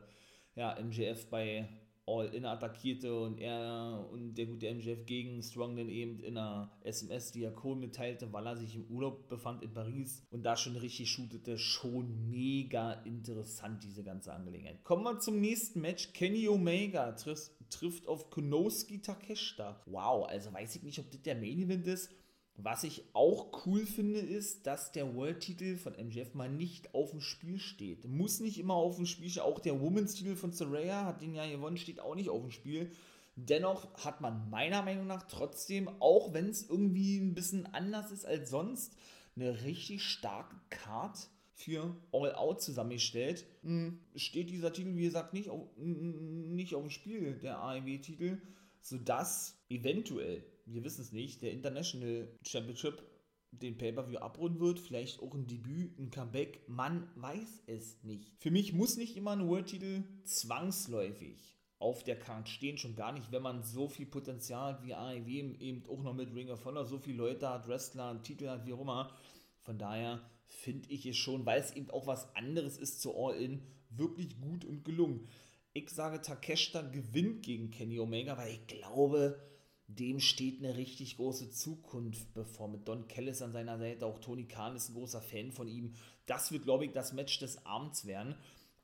ja, 0.56 0.78
MJF 0.82 1.30
bei 1.30 1.70
All-In 2.08 2.46
attackierte 2.46 3.20
und 3.20 3.40
er 3.40 4.08
und 4.12 4.36
der 4.36 4.46
gute 4.46 4.72
MJF 4.74 5.06
gegen 5.06 5.42
Strong 5.42 5.76
dann 5.76 5.90
eben 5.90 6.20
in 6.20 6.38
einer 6.38 6.72
SMS, 6.82 7.32
die 7.32 7.44
er 7.44 7.52
Cole 7.52 7.80
mitteilte, 7.80 8.32
weil 8.32 8.46
er 8.46 8.58
sich 8.58 8.76
im 8.76 8.86
Urlaub 8.90 9.28
befand 9.28 9.64
in 9.64 9.74
Paris 9.74 10.24
und 10.30 10.44
da 10.44 10.56
schon 10.56 10.76
richtig 10.76 11.10
shootete. 11.10 11.58
Schon 11.58 12.30
mega 12.30 12.94
interessant, 13.06 13.84
diese 13.84 14.04
ganze 14.04 14.34
Angelegenheit. 14.34 14.84
Kommen 14.84 15.04
wir 15.04 15.20
zum 15.20 15.40
nächsten 15.42 15.82
Match. 15.82 16.14
Kenny 16.14 16.48
Omega 16.48 17.12
trifft, 17.14 17.52
trifft 17.70 18.08
auf 18.08 18.30
Konoski 18.30 19.02
Takeshita. 19.02 19.82
Wow, 19.88 20.28
also 20.28 20.54
weiß 20.54 20.76
ich 20.76 20.84
nicht, 20.84 21.00
ob 21.00 21.10
das 21.10 21.22
der 21.24 21.36
Main 21.36 21.60
Event 21.60 21.88
ist. 21.88 22.12
Was 22.58 22.84
ich 22.86 23.04
auch 23.14 23.66
cool 23.66 23.86
finde, 23.86 24.20
ist, 24.20 24.66
dass 24.66 24.94
der 24.94 25.14
World-Titel 25.14 25.76
von 25.76 25.94
MJF 25.94 26.36
mal 26.36 26.50
nicht 26.50 26.94
auf 26.94 27.12
dem 27.12 27.20
Spiel 27.20 27.60
steht. 27.60 28.08
Muss 28.08 28.40
nicht 28.40 28.58
immer 28.58 28.76
auf 28.76 28.96
dem 28.96 29.06
Spiel 29.06 29.30
stehen. 29.30 29.44
Auch 29.44 29.60
der 29.60 29.82
Women's-Titel 29.82 30.36
von 30.36 30.54
Saraya 30.54 31.06
hat 31.06 31.22
den 31.22 31.36
ja 31.36 31.46
gewonnen, 31.46 31.78
steht 31.78 32.00
auch 32.00 32.16
nicht 32.16 32.30
auf 32.30 32.42
dem 32.42 32.52
Spiel. 32.52 32.92
Dennoch 33.36 33.94
hat 34.06 34.22
man 34.22 34.50
meiner 34.50 34.82
Meinung 34.82 35.08
nach 35.08 35.24
trotzdem, 35.24 35.90
auch 36.00 36.34
wenn 36.34 36.50
es 36.50 36.70
irgendwie 36.70 37.18
ein 37.18 37.36
bisschen 37.36 37.66
anders 37.74 38.12
ist 38.12 38.26
als 38.26 38.50
sonst, 38.50 38.94
eine 39.36 39.64
richtig 39.64 40.04
starke 40.04 40.56
Card 40.70 41.28
für 41.56 41.94
All 42.14 42.34
Out 42.36 42.62
zusammengestellt. 42.62 43.46
Hm, 43.64 44.00
steht 44.16 44.50
dieser 44.50 44.72
Titel, 44.72 44.96
wie 44.96 45.04
gesagt, 45.04 45.34
nicht 45.34 45.50
auf, 45.50 45.64
nicht 45.78 46.74
auf 46.74 46.84
dem 46.84 46.90
Spiel, 46.90 47.34
der 47.34 47.60
AEW-Titel, 47.60 48.38
sodass 48.86 49.58
eventuell 49.68 50.44
wir 50.66 50.84
wissen 50.84 51.02
es 51.02 51.12
nicht, 51.12 51.42
der 51.42 51.52
International 51.52 52.28
Championship 52.44 53.04
den 53.52 53.78
Pay-Per-View 53.78 54.18
abrunden 54.18 54.60
wird, 54.60 54.80
vielleicht 54.80 55.22
auch 55.22 55.34
ein 55.34 55.48
Debüt, 55.48 55.98
ein 55.98 56.12
Comeback, 56.12 56.68
man 56.68 57.08
weiß 57.16 57.64
es 57.68 58.04
nicht. 58.04 58.34
Für 58.40 58.52
mich 58.52 58.74
muss 58.74 58.98
nicht 58.98 59.16
immer 59.16 59.32
ein 59.32 59.48
World-Titel 59.48 60.04
zwangsläufig 60.24 61.38
auf 61.80 62.04
der 62.04 62.20
Karte 62.20 62.50
stehen, 62.50 62.78
schon 62.78 62.96
gar 62.96 63.12
nicht, 63.12 63.32
wenn 63.32 63.44
man 63.44 63.64
so 63.64 63.88
viel 63.88 64.06
Potenzial 64.06 64.74
hat 64.74 64.84
wie 64.84 64.94
AEW, 64.94 65.56
eben 65.60 65.84
auch 65.88 66.02
noch 66.04 66.14
mit 66.14 66.34
Ring 66.34 66.50
of 66.50 66.66
Honor, 66.66 66.86
so 66.86 66.98
viele 66.98 67.18
Leute 67.18 67.50
hat, 67.50 67.68
Wrestler, 67.68 68.22
Titel 68.24 68.48
hat, 68.48 68.66
wie 68.66 68.74
auch 68.74 68.82
immer. 68.82 69.12
Von 69.62 69.78
daher 69.78 70.22
finde 70.46 70.90
ich 70.90 71.06
es 71.06 71.18
schon, 71.18 71.46
weil 71.46 71.62
es 71.62 71.74
eben 71.74 71.90
auch 71.92 72.08
was 72.08 72.36
anderes 72.36 72.78
ist 72.78 73.02
zu 73.02 73.16
All-In, 73.16 73.62
wirklich 73.90 74.40
gut 74.42 74.66
und 74.66 74.84
gelungen. 74.84 75.28
Ich 75.78 75.90
sage, 75.90 76.22
Takeshita 76.22 76.84
gewinnt 76.84 77.44
gegen 77.44 77.70
Kenny 77.70 78.00
Omega, 78.00 78.38
weil 78.38 78.54
ich 78.54 78.66
glaube, 78.66 79.38
dem 79.88 80.22
steht 80.22 80.60
eine 80.60 80.78
richtig 80.78 81.18
große 81.18 81.52
Zukunft 81.52 82.34
bevor. 82.34 82.70
Mit 82.70 82.88
Don 82.88 83.10
Kellis 83.10 83.42
an 83.42 83.52
seiner 83.52 83.78
Seite, 83.78 84.06
auch 84.06 84.20
Tony 84.20 84.46
Khan 84.46 84.78
ist 84.78 84.88
ein 84.88 84.94
großer 84.94 85.20
Fan 85.20 85.52
von 85.52 85.68
ihm. 85.68 85.94
Das 86.28 86.54
wird, 86.54 86.64
glaube 86.64 86.86
ich, 86.86 86.94
das 86.94 87.12
Match 87.12 87.40
des 87.40 87.66
Abends 87.66 88.06
werden. 88.06 88.36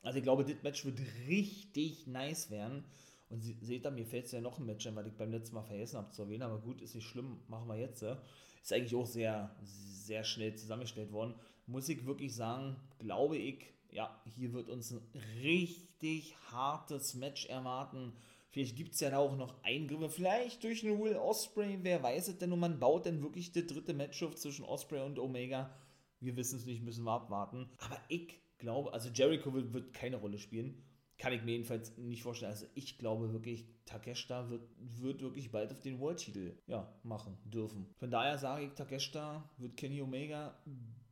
Also 0.02 0.18
ich 0.18 0.24
glaube, 0.26 0.44
das 0.44 0.62
Match 0.64 0.84
wird 0.84 1.00
richtig 1.30 2.08
nice 2.08 2.52
werden. 2.52 2.84
Und 3.30 3.40
seht 3.40 3.86
ihr, 3.86 3.92
mir 3.92 4.06
fällt 4.06 4.26
es 4.26 4.34
ja 4.34 4.42
noch 4.42 4.60
ein 4.60 4.66
Match 4.66 4.86
ein, 4.86 4.96
weil 4.98 5.08
ich 5.08 5.14
beim 5.14 5.32
letzten 5.32 5.56
Mal 5.56 5.64
vergessen 5.64 5.96
habe 5.96 6.12
zu 6.12 6.24
erwähnen, 6.24 6.44
aber 6.44 6.60
gut, 6.60 6.82
ist 6.82 6.96
nicht 6.96 7.08
schlimm, 7.08 7.38
machen 7.48 7.70
wir 7.70 7.78
jetzt. 7.78 8.04
Ist 8.04 8.74
eigentlich 8.74 8.96
auch 8.96 9.08
sehr, 9.08 9.56
sehr 9.64 10.26
schnell 10.26 10.56
zusammengestellt 10.56 11.14
worden. 11.14 11.36
Muss 11.68 11.88
ich 11.88 12.06
wirklich 12.06 12.36
sagen, 12.36 12.76
glaube 13.00 13.38
ich, 13.38 13.72
ja, 13.92 14.22
hier 14.26 14.54
wird 14.54 14.70
uns 14.70 14.92
ein 14.92 15.02
richtig 15.42 16.36
hartes 16.52 17.14
Match 17.14 17.46
erwarten 17.46 18.14
Vielleicht 18.52 18.76
gibt 18.76 18.94
es 18.94 19.00
ja 19.00 19.10
da 19.10 19.18
auch 19.18 19.38
noch 19.38 19.64
Eingriffe, 19.64 20.10
vielleicht 20.10 20.64
durch 20.64 20.86
einen 20.86 21.02
Will 21.02 21.16
Osprey, 21.16 21.80
wer 21.84 22.04
weiß 22.04 22.28
es 22.28 22.38
denn, 22.38 22.52
und 22.52 22.60
man 22.60 22.80
baut 22.80 23.06
dann 23.06 23.22
wirklich 23.22 23.54
das 23.54 23.66
dritte 23.66 23.94
Match 23.94 24.22
auf 24.24 24.36
zwischen 24.36 24.66
Osprey 24.66 25.02
und 25.02 25.20
Omega. 25.20 25.74
Wir 26.20 26.36
wissen 26.36 26.60
es 26.60 26.66
nicht, 26.66 26.84
müssen 26.84 27.06
wir 27.06 27.14
abwarten. 27.14 27.70
Aber 27.80 27.98
ich 28.10 28.42
glaube, 28.58 28.94
also 28.94 29.10
Jericho 29.10 29.54
wird, 29.54 29.72
wird, 29.74 29.94
keine 29.94 30.18
Rolle 30.18 30.38
spielen. 30.38 30.84
Kann 31.18 31.32
ich 31.32 31.44
mir 31.44 31.52
jedenfalls 31.52 31.98
nicht 31.98 32.24
vorstellen. 32.24 32.52
Also 32.52 32.66
ich 32.76 32.98
glaube 32.98 33.32
wirklich, 33.32 33.66
Takeshita 33.86 34.50
wird, 34.50 34.68
wird 34.80 35.22
wirklich 35.22 35.52
bald 35.52 35.72
auf 35.72 35.80
den 35.80 36.00
World-Titel 36.00 36.58
ja, 36.68 36.94
machen 37.04 37.38
dürfen. 37.46 37.88
Von 38.00 38.12
daher 38.12 38.38
sage 38.38 38.66
ich, 38.66 38.74
Takeshita 38.74 39.50
wird 39.58 39.78
Kenny 39.78 40.02
Omega 40.02 40.60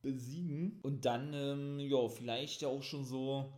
besiegen 0.01 0.79
und 0.83 1.05
dann, 1.05 1.33
ähm, 1.33 1.79
ja, 1.79 2.07
vielleicht 2.07 2.61
ja 2.61 2.67
auch 2.67 2.83
schon 2.83 3.05
so 3.05 3.53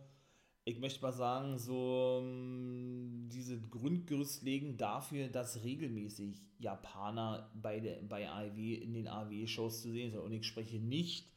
ich 0.64 0.78
möchte 0.78 1.02
mal 1.02 1.12
sagen, 1.12 1.58
so 1.58 2.20
ähm, 2.22 3.28
diese 3.32 3.60
Grundgerüst 3.60 4.42
legen 4.42 4.76
dafür, 4.76 5.28
dass 5.28 5.64
regelmäßig 5.64 6.40
Japaner 6.58 7.50
bei, 7.54 7.80
der, 7.80 8.02
bei 8.02 8.30
AEW 8.30 8.74
in 8.74 8.94
den 8.94 9.08
AEW-Shows 9.08 9.82
zu 9.82 9.90
sehen 9.90 10.12
sind. 10.12 10.20
Und 10.20 10.32
ich 10.32 10.46
spreche 10.46 10.78
nicht 10.78 11.28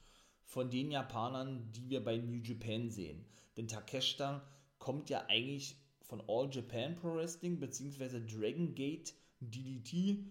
von 0.44 0.70
den 0.70 0.92
Japanern, 0.92 1.72
die 1.72 1.90
wir 1.90 2.04
bei 2.04 2.18
New 2.18 2.40
Japan 2.44 2.92
sehen. 2.92 3.26
Denn 3.58 3.68
Takeshita 3.68 4.48
kommt 4.78 5.10
ja 5.10 5.26
eigentlich 5.28 5.76
von 6.04 6.22
All 6.28 6.48
Japan 6.52 6.96
Pro 6.96 7.16
Wrestling 7.16 7.60
beziehungsweise 7.60 8.22
Dragon 8.22 8.76
Gate 8.76 9.16
DDT 9.40 10.24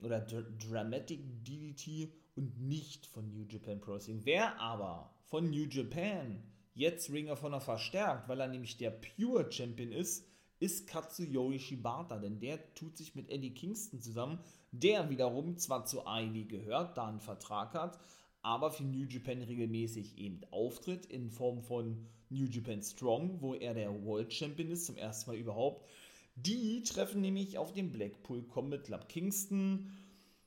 oder 0.00 0.20
Dr 0.20 0.42
Dramatic 0.58 1.20
DDT 1.44 2.12
und 2.34 2.60
nicht 2.60 3.06
von 3.06 3.30
New 3.30 3.44
Japan 3.48 3.80
Pro 3.80 3.92
Wrestling. 3.92 4.20
Wer 4.24 4.58
aber 4.60 5.14
von 5.24 5.50
New 5.50 5.64
Japan 5.64 6.42
jetzt 6.74 7.10
Ring 7.10 7.28
of 7.28 7.42
Honor 7.42 7.60
verstärkt, 7.60 8.28
weil 8.28 8.40
er 8.40 8.48
nämlich 8.48 8.76
der 8.76 8.90
Pure 8.90 9.50
Champion 9.50 9.92
ist, 9.92 10.26
ist 10.58 10.86
Katsuyori 10.86 11.58
Shibata, 11.58 12.18
denn 12.18 12.38
der 12.38 12.72
tut 12.74 12.96
sich 12.96 13.14
mit 13.14 13.30
Eddie 13.30 13.52
Kingston 13.52 14.00
zusammen, 14.00 14.38
der 14.70 15.10
wiederum 15.10 15.56
zwar 15.58 15.84
zu 15.84 16.06
AEW 16.06 16.44
gehört, 16.44 16.96
da 16.96 17.08
einen 17.08 17.20
Vertrag 17.20 17.74
hat, 17.74 17.98
aber 18.42 18.70
für 18.70 18.84
New 18.84 19.04
Japan 19.04 19.42
regelmäßig 19.42 20.18
eben 20.18 20.40
auftritt 20.50 21.06
in 21.06 21.30
Form 21.30 21.62
von 21.62 22.06
New 22.30 22.46
Japan 22.46 22.82
Strong, 22.82 23.40
wo 23.40 23.54
er 23.54 23.74
der 23.74 24.04
World 24.04 24.32
Champion 24.32 24.70
ist, 24.70 24.86
zum 24.86 24.96
ersten 24.96 25.30
Mal 25.30 25.36
überhaupt. 25.36 25.86
Die 26.34 26.82
treffen 26.82 27.20
nämlich 27.20 27.58
auf 27.58 27.72
den 27.72 27.92
Blackpool 27.92 28.42
Combat 28.44 28.84
Club 28.84 29.08
Kingston. 29.08 29.90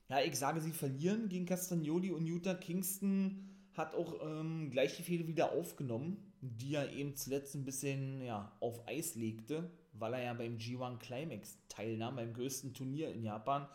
Ja, 0.08 0.20
ich 0.20 0.36
sage, 0.36 0.60
sie 0.60 0.70
verlieren 0.70 1.28
gegen 1.28 1.46
Castagnoli 1.46 2.12
und 2.12 2.26
Utah 2.26 2.54
Kingston 2.54 3.48
hat 3.74 3.94
auch 3.94 4.14
ähm, 4.22 4.70
gleich 4.70 4.96
die 4.96 5.02
Fehde 5.02 5.26
wieder 5.26 5.52
aufgenommen, 5.52 6.32
die 6.40 6.74
er 6.74 6.92
eben 6.92 7.16
zuletzt 7.16 7.56
ein 7.56 7.64
bisschen 7.64 8.22
ja, 8.22 8.56
auf 8.60 8.86
Eis 8.86 9.16
legte, 9.16 9.68
weil 9.92 10.14
er 10.14 10.22
ja 10.22 10.34
beim 10.34 10.58
G1 10.58 10.98
Climax 10.98 11.58
teilnahm, 11.68 12.16
beim 12.16 12.32
größten 12.32 12.72
Turnier 12.72 13.10
in 13.10 13.24
Japan. 13.24 13.66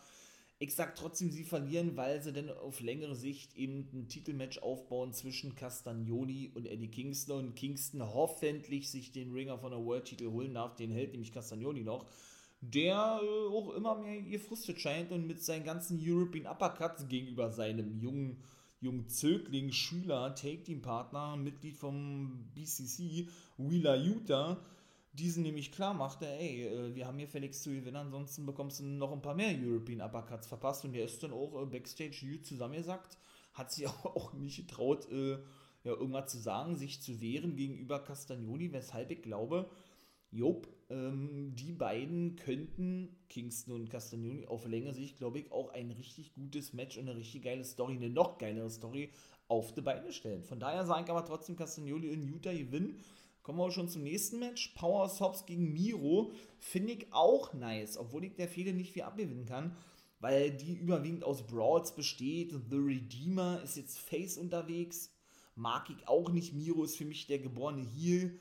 Ich 0.58 0.74
sag 0.74 0.94
trotzdem, 0.94 1.30
sie 1.30 1.44
verlieren, 1.44 1.96
weil 1.96 2.22
sie 2.22 2.32
dann 2.32 2.48
auf 2.48 2.80
längere 2.80 3.16
Sicht 3.16 3.54
eben 3.56 3.88
ein 3.92 4.08
Titelmatch 4.08 4.58
aufbauen 4.58 5.12
zwischen 5.12 5.54
Castagnoli 5.54 6.52
und 6.54 6.66
Eddie 6.66 6.88
Kingston 6.88 7.48
und 7.48 7.56
Kingston 7.56 8.00
hoffentlich 8.00 8.90
sich 8.90 9.12
den 9.12 9.32
Ringer 9.32 9.58
von 9.58 9.72
der 9.72 9.84
World 9.84 10.06
Titel 10.06 10.30
holen 10.30 10.54
darf, 10.54 10.76
den 10.76 10.92
hält 10.92 11.12
nämlich 11.12 11.32
Castagnoli 11.32 11.82
noch, 11.82 12.06
der 12.62 13.20
äh, 13.22 13.48
auch 13.52 13.74
immer 13.74 13.96
mehr 13.96 14.22
gefrustet 14.22 14.80
scheint 14.80 15.12
und 15.12 15.26
mit 15.26 15.42
seinen 15.42 15.64
ganzen 15.64 16.00
European 16.00 16.46
Uppercuts 16.46 17.06
gegenüber 17.08 17.50
seinem 17.50 18.00
jungen 18.00 18.42
jungen 18.80 19.08
Zögling, 19.08 19.70
Schüler, 19.70 20.34
Take-Team-Partner, 20.34 21.36
Mitglied 21.36 21.76
vom 21.76 22.50
BCC, 22.52 23.28
Wheeler 23.56 23.94
Utah, 23.94 24.60
diesen 25.12 25.42
nämlich 25.42 25.72
klar 25.72 25.94
machte, 25.94 26.26
ey, 26.26 26.66
äh, 26.66 26.94
wir 26.94 27.06
haben 27.06 27.18
hier 27.18 27.28
Felix 27.28 27.62
zu 27.62 27.70
gewinnen, 27.70 27.96
ansonsten 27.96 28.44
bekommst 28.44 28.80
du 28.80 28.84
noch 28.84 29.12
ein 29.12 29.22
paar 29.22 29.34
mehr 29.34 29.54
European 29.56 30.00
Uppercuts 30.00 30.46
verpasst. 30.46 30.84
Und 30.84 30.94
der 30.94 31.04
ist 31.04 31.22
dann 31.22 31.32
auch 31.32 31.62
äh, 31.62 31.66
Backstage 31.66 32.26
gut 32.28 32.46
zusammengesagt, 32.46 33.18
hat 33.52 33.70
sich 33.70 33.86
auch 34.04 34.32
nicht 34.32 34.56
getraut, 34.56 35.10
äh, 35.10 35.38
ja, 35.84 35.92
irgendwas 35.92 36.32
zu 36.32 36.38
sagen, 36.38 36.76
sich 36.76 37.02
zu 37.02 37.20
wehren 37.20 37.56
gegenüber 37.56 37.98
Castagnoli, 37.98 38.72
weshalb 38.72 39.10
ich 39.10 39.22
glaube, 39.22 39.68
Job, 40.30 40.66
ähm, 40.92 41.54
die 41.56 41.72
beiden 41.72 42.36
könnten, 42.36 43.16
Kingston 43.28 43.74
und 43.74 43.90
Castagnoli, 43.90 44.46
auf 44.46 44.66
längere 44.66 44.94
Sicht, 44.94 45.16
glaube 45.16 45.38
ich, 45.38 45.50
auch 45.50 45.72
ein 45.72 45.90
richtig 45.90 46.34
gutes 46.34 46.72
Match 46.74 46.98
und 46.98 47.08
eine 47.08 47.18
richtig 47.18 47.42
geile 47.42 47.64
Story, 47.64 47.96
eine 47.96 48.10
noch 48.10 48.38
geilere 48.38 48.70
Story 48.70 49.10
auf 49.48 49.72
die 49.74 49.80
Beine 49.80 50.12
stellen. 50.12 50.44
Von 50.44 50.60
daher 50.60 50.84
sage 50.84 51.04
ich 51.04 51.10
aber 51.10 51.24
trotzdem, 51.24 51.56
Castagnoli 51.56 52.10
und 52.10 52.28
Utah 52.28 52.52
gewinnen. 52.52 52.98
Kommen 53.42 53.58
wir 53.58 53.64
auch 53.64 53.72
schon 53.72 53.88
zum 53.88 54.02
nächsten 54.04 54.38
Match. 54.38 54.68
Power 54.76 55.08
Hobbs 55.18 55.46
gegen 55.46 55.72
Miro. 55.72 56.32
Finde 56.58 56.92
ich 56.92 57.06
auch 57.10 57.52
nice, 57.54 57.96
obwohl 57.96 58.24
ich 58.24 58.34
der 58.34 58.48
Fehler 58.48 58.72
nicht 58.72 58.92
viel 58.92 59.02
abgewinnen 59.02 59.46
kann, 59.46 59.76
weil 60.20 60.52
die 60.52 60.74
überwiegend 60.74 61.24
aus 61.24 61.46
Brawls 61.46 61.94
besteht. 61.94 62.52
The 62.70 62.76
Redeemer 62.76 63.60
ist 63.64 63.76
jetzt 63.76 63.98
Face 63.98 64.38
unterwegs. 64.38 65.12
Mag 65.56 65.90
ich 65.90 66.06
auch 66.06 66.30
nicht. 66.30 66.54
Miro 66.54 66.84
ist 66.84 66.96
für 66.96 67.04
mich 67.04 67.26
der 67.26 67.40
geborene 67.40 67.82
Heel. 67.82 68.38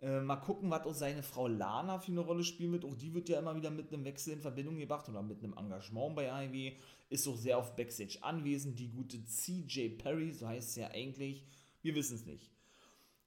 Äh, 0.00 0.20
mal 0.20 0.36
gucken, 0.36 0.70
was 0.70 0.86
auch 0.86 0.94
seine 0.94 1.22
Frau 1.22 1.48
Lana 1.48 1.98
für 1.98 2.12
eine 2.12 2.20
Rolle 2.20 2.44
spielen 2.44 2.72
wird. 2.72 2.84
Auch 2.84 2.94
die 2.94 3.14
wird 3.14 3.28
ja 3.28 3.38
immer 3.38 3.56
wieder 3.56 3.70
mit 3.70 3.92
einem 3.92 4.04
Wechsel 4.04 4.34
in 4.34 4.40
Verbindung 4.40 4.76
gebracht 4.76 5.08
oder 5.08 5.22
mit 5.22 5.42
einem 5.42 5.56
Engagement 5.56 6.14
bei 6.14 6.30
AEW. 6.30 6.72
Ist 7.08 7.26
auch 7.26 7.36
sehr 7.36 7.56
auf 7.56 7.76
Backstage 7.76 8.18
anwesend. 8.20 8.78
Die 8.78 8.90
gute 8.90 9.24
CJ 9.24 9.90
Perry, 9.96 10.32
so 10.32 10.46
heißt 10.46 10.70
es 10.70 10.76
ja 10.76 10.88
eigentlich. 10.88 11.44
Wir 11.82 11.94
wissen 11.94 12.16
es 12.16 12.26
nicht. 12.26 12.50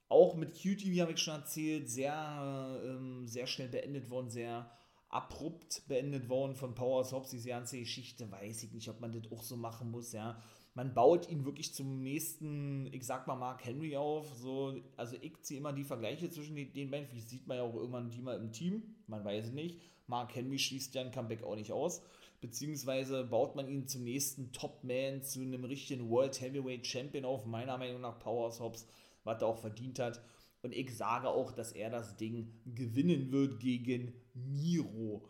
Auch 0.10 0.36
mit 0.36 0.54
QT, 0.54 0.86
wie 0.86 1.02
habe 1.02 1.14
ich 1.14 1.20
schon 1.20 1.36
erzählt, 1.36 1.90
sehr, 1.90 2.82
ähm, 2.84 3.28
sehr 3.28 3.48
schnell 3.48 3.70
beendet 3.70 4.10
worden, 4.10 4.30
sehr 4.30 4.70
abrupt 5.08 5.84
beendet 5.88 6.30
worden 6.30 6.56
von 6.56 6.76
Power 6.76 7.04
Hobbs. 7.12 7.32
Diese 7.32 7.50
ganze 7.50 7.80
Geschichte 7.80 8.32
weiß 8.32 8.64
ich 8.64 8.74
nicht, 8.74 8.90
ob 8.90 9.00
man 9.00 9.12
das 9.12 9.32
auch 9.32 9.44
so 9.44 9.56
machen 9.56 9.90
muss, 9.90 10.12
ja 10.12 10.40
man 10.80 10.94
baut 10.94 11.30
ihn 11.30 11.44
wirklich 11.44 11.74
zum 11.74 12.04
nächsten, 12.04 12.88
ich 12.94 13.06
sag 13.06 13.28
mal, 13.28 13.36
Mark 13.36 13.66
Henry 13.66 13.98
auf. 13.98 14.34
So, 14.34 14.80
also 14.96 15.18
ich 15.20 15.34
ziehe 15.42 15.60
immer 15.60 15.74
die 15.74 15.84
Vergleiche 15.84 16.30
zwischen 16.30 16.56
den 16.56 16.90
beiden. 16.90 17.12
Wie 17.12 17.20
sieht 17.20 17.48
man 17.48 17.58
ja 17.58 17.64
auch 17.64 17.76
irgendwann 17.76 18.10
die 18.10 18.22
mal 18.22 18.38
im 18.38 18.54
Team. 18.54 18.96
Man 19.06 19.26
weiß 19.26 19.52
nicht. 19.52 19.82
Mark 20.08 20.34
Henry 20.34 20.58
schließt 20.58 20.96
ja 20.96 21.02
ein 21.02 21.12
Comeback 21.12 21.44
auch 21.44 21.58
nicht 21.58 21.74
aus. 21.74 22.02
Beziehungsweise 22.40 23.26
baut 23.26 23.58
man 23.58 23.68
ihn 23.68 23.88
zum 23.88 24.06
nächsten 24.06 24.54
Top-Man, 24.54 25.22
zu 25.22 25.42
einem 25.42 25.66
richtigen 25.66 26.10
World 26.10 26.40
Heavyweight 26.40 26.88
Champion 26.88 27.26
auf. 27.26 27.46
Meiner 27.46 27.78
Meinung 27.78 28.00
nach 28.00 28.18
Powerhouse 28.18 28.62
Hobbs, 28.62 28.88
was 29.26 29.42
er 29.42 29.50
auch 29.50 29.60
verdient 29.60 30.00
hat. 30.00 30.22
Und 30.62 30.74
ich 30.74 30.96
sage 30.96 31.28
auch, 31.28 31.52
dass 31.52 31.74
er 31.74 31.90
das 31.90 32.16
Ding 32.16 32.54
gewinnen 32.64 33.34
wird 33.34 33.60
gegen 33.60 34.14
Miro. 34.34 35.28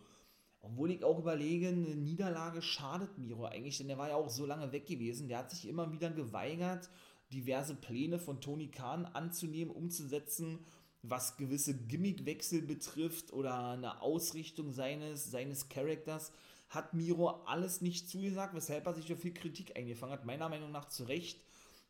Obwohl 0.62 0.92
ich 0.92 1.04
auch 1.04 1.20
überlege, 1.20 1.70
eine 1.70 1.96
Niederlage 1.96 2.62
schadet 2.62 3.18
Miro 3.18 3.46
eigentlich, 3.46 3.78
denn 3.78 3.88
der 3.88 3.98
war 3.98 4.10
ja 4.10 4.16
auch 4.16 4.30
so 4.30 4.46
lange 4.46 4.72
weg 4.72 4.86
gewesen. 4.88 5.30
Der 5.30 5.38
hat 5.38 5.52
sich 5.52 5.68
immer 5.68 5.92
wieder 5.92 6.10
geweigert, 6.10 6.90
diverse 7.32 7.76
Pläne 7.76 8.20
von 8.20 8.42
Tony 8.42 8.68
Khan 8.68 9.06
anzunehmen, 9.06 9.74
umzusetzen, 9.74 10.60
was 11.02 11.38
gewisse 11.38 11.78
Gimmickwechsel 11.78 12.62
betrifft 12.62 13.32
oder 13.32 13.70
eine 13.70 14.02
Ausrichtung 14.02 14.74
seines, 14.74 15.32
seines 15.32 15.70
Charakters. 15.70 16.34
Hat 16.68 16.94
Miro 16.94 17.30
alles 17.46 17.80
nicht 17.80 18.10
zugesagt, 18.10 18.54
weshalb 18.54 18.86
er 18.86 18.94
sich 18.94 19.06
für 19.06 19.16
viel 19.16 19.34
Kritik 19.34 19.78
eingefangen 19.78 20.14
hat, 20.14 20.26
meiner 20.26 20.50
Meinung 20.50 20.72
nach 20.72 20.90
zu 20.90 21.06
Recht. 21.06 21.40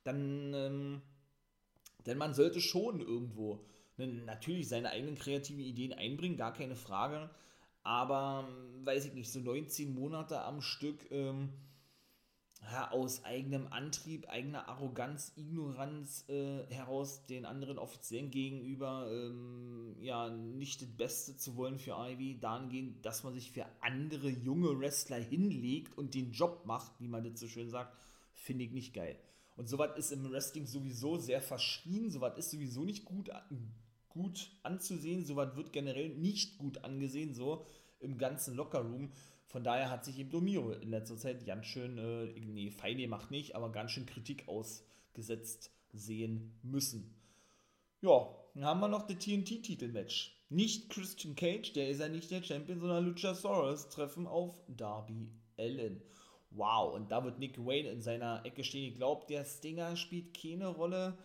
Dann, 0.04 0.54
ähm, 0.54 1.02
denn 2.06 2.20
man 2.20 2.36
sollte 2.36 2.62
schon 2.62 3.02
irgendwo 3.02 3.66
ne, 3.98 4.08
natürlich 4.08 4.70
seine 4.70 4.92
eigenen 4.92 5.16
kreativen 5.16 5.64
Ideen 5.64 5.92
einbringen, 5.92 6.38
gar 6.38 6.54
keine 6.54 6.76
Frage 6.76 7.32
aber 7.84 8.48
weiß 8.84 9.06
ich 9.06 9.14
nicht, 9.14 9.32
so 9.32 9.40
19 9.40 9.94
Monate 9.94 10.42
am 10.42 10.62
Stück 10.62 11.12
ähm, 11.12 11.50
ja, 12.72 12.92
aus 12.92 13.24
eigenem 13.24 13.68
Antrieb, 13.68 14.28
eigener 14.30 14.68
Arroganz, 14.68 15.32
Ignoranz 15.38 16.26
äh, 16.28 16.66
heraus 16.70 17.26
den 17.26 17.46
anderen 17.46 17.78
Offiziellen 17.78 18.32
gegenüber 18.32 19.10
ähm, 19.12 19.96
ja 20.02 20.30
nicht 20.30 20.82
das 20.82 20.90
Beste 20.90 21.38
zu 21.38 21.56
wollen 21.56 21.80
für 21.80 21.92
Ivy, 21.92 22.40
dahingehend, 22.40 23.06
dass 23.06 23.24
man 23.24 23.34
sich 23.34 23.52
für 23.52 23.66
andere 23.82 24.30
junge 24.30 24.78
Wrestler 24.80 25.18
hinlegt 25.18 25.98
und 25.98 26.14
den 26.14 26.32
Job 26.32 26.66
macht, 26.66 26.92
wie 27.00 27.08
man 27.08 27.24
das 27.24 27.40
so 27.40 27.48
schön 27.48 27.70
sagt, 27.70 27.96
finde 28.34 28.66
ich 28.66 28.72
nicht 28.72 28.94
geil. 28.94 29.18
Und 29.56 29.68
sowas 29.68 29.98
ist 29.98 30.12
im 30.12 30.30
Wrestling 30.30 30.66
sowieso 30.66 31.18
sehr 31.18 31.42
verschrien, 31.42 32.12
sowas 32.12 32.38
ist 32.38 32.52
sowieso 32.52 32.84
nicht 32.84 33.06
gut 33.06 33.30
gut 34.10 34.52
anzusehen. 34.64 35.26
Sowas 35.26 35.56
wird 35.56 35.74
generell 35.74 36.10
nicht 36.10 36.58
gut 36.58 36.84
angesehen, 36.84 37.34
so 37.34 37.66
im 38.00 38.18
ganzen 38.18 38.56
Lockerroom. 38.56 39.12
Von 39.48 39.64
daher 39.64 39.90
hat 39.90 40.06
sich 40.06 40.20
eben 40.20 40.30
Domiro 40.30 40.72
in 40.72 40.90
letzter 40.90 41.18
Zeit 41.18 41.46
ganz 41.46 41.66
schön, 41.66 41.98
äh, 41.98 42.40
nee, 42.40 42.70
Feine 42.70 43.08
macht 43.08 43.32
nicht, 43.32 43.56
aber 43.56 43.72
ganz 43.72 43.92
schön 43.92 44.06
Kritik 44.06 44.48
ausgesetzt 44.48 45.72
sehen 45.92 46.54
müssen. 46.62 47.16
Ja, 48.02 48.30
dann 48.54 48.66
haben 48.66 48.80
wir 48.80 48.88
noch 48.88 49.08
das 49.08 49.18
TNT-Titelmatch. 49.18 50.36
Nicht 50.50 50.90
Christian 50.90 51.36
Cage, 51.36 51.74
der 51.74 51.90
ist 51.90 52.00
ja 52.00 52.10
nicht 52.10 52.32
der 52.32 52.44
Champion, 52.44 52.80
sondern 52.80 53.06
Luchasaurus 53.06 53.90
treffen 53.90 54.26
auf 54.28 54.62
Darby 54.68 55.30
Allen. 55.58 56.02
Wow, 56.52 56.96
und 56.96 57.12
da 57.12 57.24
wird 57.24 57.38
Nick 57.40 57.64
Wayne 57.64 57.90
in 57.90 58.02
seiner 58.02 58.44
Ecke 58.46 58.64
stehen. 58.64 58.92
Ich 58.92 58.96
glaube, 58.96 59.26
der 59.28 59.46
Stinger 59.46 59.96
spielt 59.96 60.40
keine 60.40 60.68
Rolle. 60.68 61.18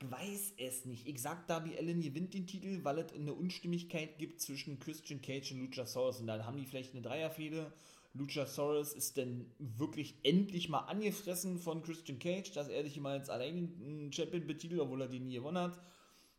Weiß 0.00 0.54
es 0.58 0.84
nicht. 0.84 1.06
Ich 1.06 1.20
sag, 1.20 1.46
Darby 1.46 1.76
Allen 1.76 2.00
gewinnt 2.00 2.34
den 2.34 2.46
Titel, 2.46 2.82
weil 2.82 2.98
es 2.98 3.12
eine 3.12 3.32
Unstimmigkeit 3.32 4.18
gibt 4.18 4.40
zwischen 4.40 4.78
Christian 4.78 5.22
Cage 5.22 5.52
und 5.52 5.60
Luchasaurus. 5.60 6.20
Und 6.20 6.26
dann 6.26 6.44
haben 6.44 6.58
die 6.58 6.66
vielleicht 6.66 6.92
eine 6.92 7.02
Dreierfehde. 7.02 7.72
Luchasaurus 8.14 8.92
ist 8.92 9.18
dann 9.18 9.46
wirklich 9.58 10.14
endlich 10.22 10.68
mal 10.68 10.80
angefressen 10.80 11.58
von 11.58 11.82
Christian 11.82 12.18
Cage, 12.18 12.52
dass 12.52 12.68
er 12.68 12.84
sich 12.84 12.96
immer 12.96 13.10
als 13.10 13.28
alleinigen 13.28 14.12
Champion 14.12 14.46
betitelt, 14.46 14.80
obwohl 14.80 15.02
er 15.02 15.08
den 15.08 15.26
nie 15.26 15.34
gewonnen 15.34 15.58
hat. 15.58 15.78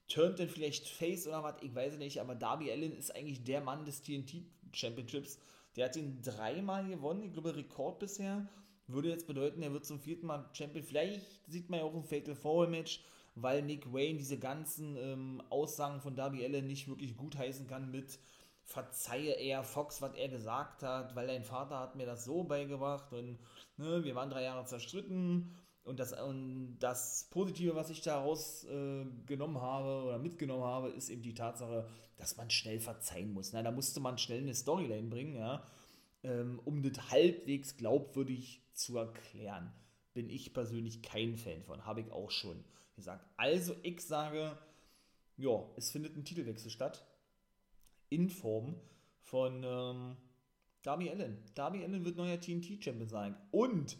Turnt 0.08 0.40
dann 0.40 0.50
vielleicht 0.50 0.88
Face 0.88 1.28
oder 1.28 1.44
was, 1.44 1.56
ich 1.62 1.74
weiß 1.74 1.94
es 1.94 2.00
nicht, 2.00 2.22
aber 2.22 2.36
Darby 2.36 2.72
Allen 2.72 2.96
ist 2.96 3.16
eigentlich 3.16 3.44
der 3.44 3.62
Mann 3.62 3.86
des 3.86 4.04
TNT 4.04 4.44
Championships. 4.72 5.40
Der 5.76 5.86
hat 5.86 5.96
ihn 5.96 6.22
dreimal 6.22 6.88
gewonnen, 6.88 7.24
ich 7.24 7.34
glaube 7.34 7.56
Rekord 7.56 8.00
bisher. 8.00 8.48
Würde 8.88 9.10
jetzt 9.10 9.28
bedeuten, 9.28 9.64
er 9.64 9.74
wird 9.74 9.86
zum 9.86 10.00
vierten 10.00 10.28
Mal 10.28 10.48
Champion. 10.54 10.86
Vielleicht 10.86 11.22
sieht 11.48 11.70
man 11.70 11.80
ja 11.80 11.86
auch 11.86 11.96
ein 11.96 12.04
Fatal 12.04 12.36
Four 12.36 12.68
Match, 12.68 13.04
weil 13.36 13.62
Nick 13.62 13.92
Wayne 13.94 14.18
diese 14.18 14.40
ganzen 14.40 14.96
ähm, 14.98 15.44
Aussagen 15.50 16.02
von 16.02 16.16
Darby 16.16 16.44
Allen 16.44 16.68
nicht 16.68 16.88
wirklich 16.88 17.16
gutheißen 17.18 17.68
kann 17.68 17.92
mit 17.92 18.18
verzeihe 18.64 19.34
er 19.34 19.64
Fox, 19.64 20.02
was 20.02 20.16
er 20.16 20.28
gesagt 20.28 20.82
hat, 20.82 21.16
weil 21.16 21.28
dein 21.28 21.44
Vater 21.44 21.80
hat 21.80 21.96
mir 21.96 22.08
das 22.08 22.26
so 22.26 22.44
beigebracht 22.44 23.14
und 23.14 23.38
ne, 23.78 24.04
wir 24.04 24.16
waren 24.16 24.32
drei 24.32 24.44
Jahre 24.44 24.66
zerstritten 24.66 25.52
und 25.84 26.00
das, 26.00 26.14
und 26.20 26.80
das 26.80 27.28
Positive, 27.30 27.76
was 27.76 27.92
ich 27.92 28.02
daraus 28.02 28.64
äh, 28.64 29.06
genommen 29.28 29.62
habe 29.62 30.06
oder 30.08 30.18
mitgenommen 30.18 30.64
habe, 30.64 30.90
ist 30.90 31.10
eben 31.10 31.22
die 31.22 31.36
Tatsache, 31.36 31.88
dass 32.18 32.38
man 32.38 32.50
schnell 32.50 32.80
verzeihen 32.80 33.32
muss. 33.32 33.54
Na, 33.54 33.62
da 33.62 33.70
musste 33.70 34.00
man 34.00 34.18
schnell 34.18 34.40
eine 34.40 34.56
Storyline 34.56 35.10
bringen, 35.10 35.36
ja, 35.36 35.64
ähm, 36.24 36.60
um 36.66 36.82
das 36.82 37.12
halbwegs 37.12 37.78
glaubwürdig 37.78 38.64
zu 38.74 38.98
erklären. 38.98 39.72
Bin 40.16 40.28
ich 40.32 40.56
persönlich 40.56 41.04
kein 41.04 41.38
Fan 41.38 41.62
von, 41.62 41.86
habe 41.86 42.02
ich 42.02 42.12
auch 42.12 42.32
schon 42.32 42.64
gesagt. 42.96 43.26
Also 43.38 43.76
ich 43.84 44.02
sage, 44.02 44.58
ja, 45.38 45.64
es 45.76 45.92
findet 45.92 46.16
ein 46.16 46.26
Titelwechsel 46.26 46.72
statt. 46.72 47.06
In 48.10 48.30
Form 48.30 48.76
von 49.24 49.64
ähm, 49.64 50.18
Darby 50.84 51.10
Allen. 51.10 51.44
Darby 51.56 51.84
Allen 51.84 52.06
wird 52.06 52.18
neuer 52.18 52.40
TNT-Champion 52.40 53.10
sein. 53.10 53.36
Und 53.52 53.98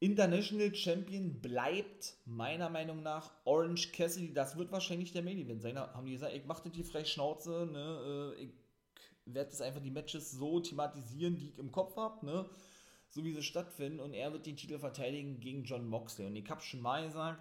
International 0.00 0.74
Champion 0.74 1.40
bleibt 1.40 2.16
meiner 2.24 2.68
Meinung 2.68 3.02
nach 3.02 3.30
Orange 3.44 3.92
Cassidy. 3.92 4.32
Das 4.32 4.56
wird 4.56 4.72
wahrscheinlich 4.72 5.12
der 5.12 5.22
Main 5.22 5.38
Event 5.38 5.62
sein. 5.62 5.76
Da 5.76 5.94
haben 5.94 6.06
die 6.06 6.12
gesagt, 6.12 6.34
ich 6.34 6.44
mache 6.44 6.68
die 6.68 6.82
freie 6.82 7.06
Schnauze. 7.06 7.68
Ne? 7.72 8.34
Äh, 8.36 8.42
ich 8.44 8.50
werde 9.26 9.50
jetzt 9.50 9.62
einfach 9.62 9.80
die 9.80 9.92
Matches 9.92 10.32
so 10.32 10.58
thematisieren, 10.58 11.36
die 11.36 11.50
ich 11.50 11.58
im 11.58 11.70
Kopf 11.70 11.96
habe. 11.96 12.26
Ne? 12.26 12.50
so 13.12 13.24
wie 13.24 13.32
sie 13.32 13.42
stattfinden. 13.42 14.00
Und 14.00 14.14
er 14.14 14.32
wird 14.32 14.46
den 14.46 14.56
Titel 14.56 14.78
verteidigen 14.78 15.38
gegen 15.38 15.64
John 15.64 15.86
Moxley. 15.86 16.26
Und 16.26 16.36
ich 16.36 16.48
habe 16.48 16.62
schon 16.62 16.80
mal 16.80 17.04
gesagt, 17.06 17.40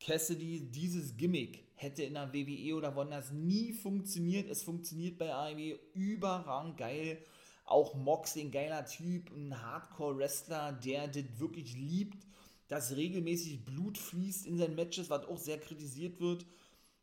Cassidy, 0.00 0.70
dieses 0.70 1.16
Gimmick 1.16 1.64
hätte 1.74 2.02
in 2.02 2.14
der 2.14 2.32
WWE 2.32 2.76
oder 2.76 2.94
woanders 2.96 3.32
nie 3.32 3.72
funktioniert. 3.72 4.48
Es 4.48 4.62
funktioniert 4.62 5.18
bei 5.18 5.32
AEW 5.32 5.78
überragend 5.94 6.76
geil. 6.76 7.18
Auch 7.64 7.94
Moxley, 7.94 8.44
ein 8.44 8.50
geiler 8.50 8.86
Typ, 8.86 9.30
ein 9.30 9.60
Hardcore-Wrestler, 9.60 10.72
der 10.72 11.08
das 11.08 11.24
wirklich 11.38 11.74
liebt, 11.74 12.26
dass 12.68 12.96
regelmäßig 12.96 13.64
Blut 13.64 13.98
fließt 13.98 14.46
in 14.46 14.58
seinen 14.58 14.76
Matches, 14.76 15.10
was 15.10 15.24
auch 15.26 15.38
sehr 15.38 15.58
kritisiert 15.58 16.20
wird. 16.20 16.46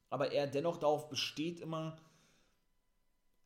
Aber 0.09 0.31
er 0.31 0.47
dennoch 0.47 0.77
darauf 0.77 1.09
besteht 1.09 1.59
immer, 1.59 1.97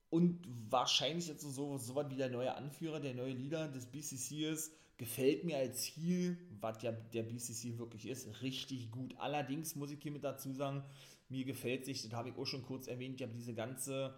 und 0.10 0.40
wahrscheinlich 0.70 1.28
jetzt 1.28 1.42
so, 1.42 1.78
so 1.78 1.96
was 1.96 2.10
wie 2.10 2.16
der 2.16 2.30
neue 2.30 2.56
Anführer, 2.56 3.00
der 3.00 3.14
neue 3.14 3.34
Leader 3.34 3.68
des 3.68 3.88
BCC 3.88 4.50
ist, 4.50 4.72
gefällt 4.98 5.44
mir 5.44 5.58
als 5.58 5.84
Ziel, 5.84 6.38
was 6.60 6.82
ja 6.82 6.92
der 6.92 7.24
BCC 7.24 7.78
wirklich 7.78 8.08
ist, 8.08 8.42
richtig 8.42 8.92
gut. 8.92 9.16
Allerdings 9.18 9.76
muss 9.76 9.92
ich 9.92 10.02
hier 10.02 10.12
mit 10.12 10.24
dazu 10.24 10.54
sagen, 10.54 10.84
mir 11.30 11.46
gefällt 11.46 11.86
sich, 11.86 12.02
das 12.02 12.14
habe 12.14 12.30
ich 12.30 12.36
auch 12.36 12.46
schon 12.46 12.64
kurz 12.64 12.88
erwähnt, 12.88 13.22
habe 13.22 13.34
diese 13.34 13.54
ganze 13.54 14.16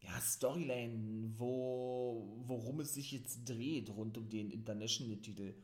ja, 0.00 0.20
Storyline, 0.20 1.32
wo, 1.38 2.42
worum 2.46 2.80
es 2.80 2.94
sich 2.94 3.12
jetzt 3.12 3.48
dreht 3.48 3.90
rund 3.90 4.18
um 4.18 4.28
den 4.28 4.50
International-Titel. 4.50 5.54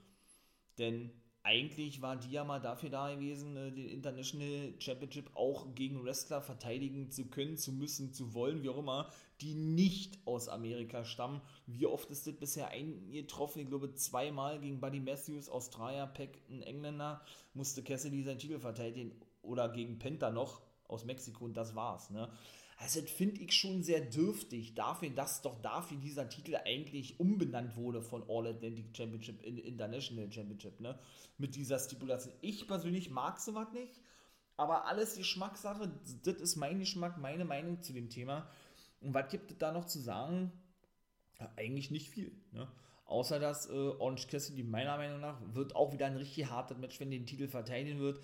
Denn 0.78 1.10
eigentlich 1.48 2.02
war 2.02 2.16
die 2.16 2.30
ja 2.30 2.44
mal 2.44 2.60
dafür 2.60 2.90
da 2.90 3.14
gewesen, 3.14 3.56
äh, 3.56 3.72
den 3.72 3.88
International 3.88 4.74
Championship 4.78 5.30
auch 5.34 5.74
gegen 5.74 6.04
Wrestler 6.04 6.42
verteidigen 6.42 7.10
zu 7.10 7.24
können, 7.24 7.56
zu 7.56 7.72
müssen, 7.72 8.12
zu 8.12 8.34
wollen, 8.34 8.62
wie 8.62 8.68
auch 8.68 8.76
immer, 8.76 9.10
die 9.40 9.54
nicht 9.54 10.18
aus 10.26 10.48
Amerika 10.50 11.06
stammen. 11.06 11.40
Wie 11.66 11.86
oft 11.86 12.10
ist 12.10 12.26
das 12.26 12.34
bisher 12.34 12.68
eingetroffen? 12.68 13.62
Ich 13.62 13.68
glaube, 13.68 13.94
zweimal 13.94 14.60
gegen 14.60 14.78
Buddy 14.78 15.00
Matthews, 15.00 15.48
Australier, 15.48 16.06
Peck, 16.06 16.42
ein 16.50 16.60
Engländer, 16.60 17.22
musste 17.54 17.82
Cassidy 17.82 18.22
seinen 18.22 18.38
Titel 18.38 18.58
verteidigen 18.58 19.12
oder 19.40 19.70
gegen 19.70 19.98
Penta 19.98 20.30
noch 20.30 20.60
aus 20.86 21.06
Mexiko 21.06 21.46
und 21.46 21.56
das 21.56 21.74
war's. 21.74 22.10
Ne? 22.10 22.28
Also 22.80 23.00
das 23.00 23.10
finde 23.10 23.40
ich 23.40 23.52
schon 23.52 23.82
sehr 23.82 24.00
dürftig, 24.00 24.74
dafür, 24.74 25.10
dass 25.10 25.42
doch 25.42 25.60
dafür 25.60 25.96
dieser 25.98 26.28
Titel 26.28 26.54
eigentlich 26.54 27.18
umbenannt 27.18 27.76
wurde 27.76 28.02
von 28.02 28.22
All 28.28 28.46
Atlantic 28.46 28.96
Championship 28.96 29.42
in 29.42 29.58
International 29.58 30.30
Championship, 30.30 30.78
ne? 30.78 30.96
Mit 31.38 31.56
dieser 31.56 31.78
Stipulation. 31.80 32.32
Ich 32.40 32.68
persönlich 32.68 33.10
mag 33.10 33.40
sowas 33.40 33.72
nicht, 33.72 34.00
aber 34.56 34.86
alles 34.86 35.16
Geschmackssache, 35.16 35.90
das 36.22 36.36
ist 36.36 36.54
mein 36.54 36.78
Geschmack, 36.78 37.18
meine 37.18 37.44
Meinung 37.44 37.82
zu 37.82 37.92
dem 37.92 38.10
Thema. 38.10 38.48
Und 39.00 39.12
was 39.12 39.28
gibt 39.28 39.50
es 39.50 39.58
da 39.58 39.72
noch 39.72 39.86
zu 39.86 39.98
sagen? 39.98 40.52
Ja, 41.40 41.52
eigentlich 41.56 41.90
nicht 41.90 42.08
viel, 42.08 42.32
ne? 42.52 42.68
Außer 43.06 43.40
dass 43.40 43.68
äh, 43.68 43.72
Orange 43.72 44.28
Cassidy 44.28 44.62
meiner 44.62 44.98
Meinung 44.98 45.20
nach 45.20 45.40
wird 45.54 45.74
auch 45.74 45.92
wieder 45.92 46.06
ein 46.06 46.16
richtig 46.16 46.48
hartes 46.48 46.76
Match, 46.78 47.00
wenn 47.00 47.10
den 47.10 47.26
Titel 47.26 47.48
verteidigen 47.48 47.98
wird 47.98 48.20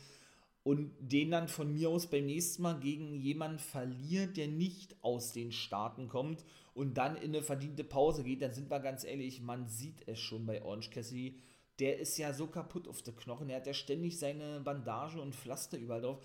und 0.65 0.93
den 0.99 1.31
dann 1.31 1.47
von 1.47 1.73
mir 1.73 1.91
aus 1.91 2.09
beim 2.09 2.27
nächsten 2.27 2.63
Mal 2.63 2.81
gegen 2.81 3.15
jemanden 3.15 3.59
verliert, 3.59 4.37
der 4.37 4.49
nicht 4.49 4.97
aus 5.03 5.33
den 5.33 5.53
Staaten 5.53 6.09
kommt 6.09 6.45
und 6.75 6.95
dann 6.99 7.17
in 7.17 7.35
eine 7.35 7.43
verdiente 7.43 7.85
Pause 7.85 8.25
geht, 8.25 8.43
dann 8.43 8.53
sind 8.53 8.71
wir 8.71 8.81
ganz 8.81 9.05
ehrlich, 9.05 9.41
man 9.41 9.69
sieht 9.69 10.09
es 10.09 10.19
schon 10.19 10.47
bei 10.47 10.63
Orange 10.63 10.91
Cassidy, 10.91 11.39
der 11.79 11.99
ist 11.99 12.17
ja 12.19 12.33
so 12.33 12.47
kaputt 12.47 12.89
auf 12.89 13.03
der 13.03 13.15
Knochen. 13.15 13.49
Der 13.49 13.59
hat 13.59 13.67
ja 13.67 13.75
ständig 13.75 14.19
seine 14.19 14.61
Bandage 14.61 15.21
und 15.21 15.35
Pflaster 15.35 15.77
überall 15.77 16.03
drauf. 16.03 16.25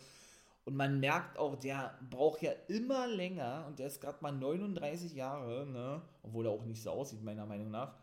Und 0.66 0.76
man 0.76 1.00
merkt 1.00 1.38
auch, 1.40 1.56
der 1.56 1.98
braucht 2.10 2.42
ja 2.42 2.52
immer 2.68 3.08
länger 3.08 3.66
und 3.68 3.80
der 3.80 3.88
ist 3.88 4.02
gerade 4.02 4.20
mal 4.22 4.32
39 4.32 5.16
Jahre, 5.16 5.66
ne? 5.66 6.02
obwohl 6.22 6.46
er 6.46 6.52
auch 6.52 6.66
nicht 6.66 6.84
so 6.84 6.92
aussieht, 6.92 7.24
meiner 7.24 7.46
Meinung 7.46 7.72
nach, 7.72 7.96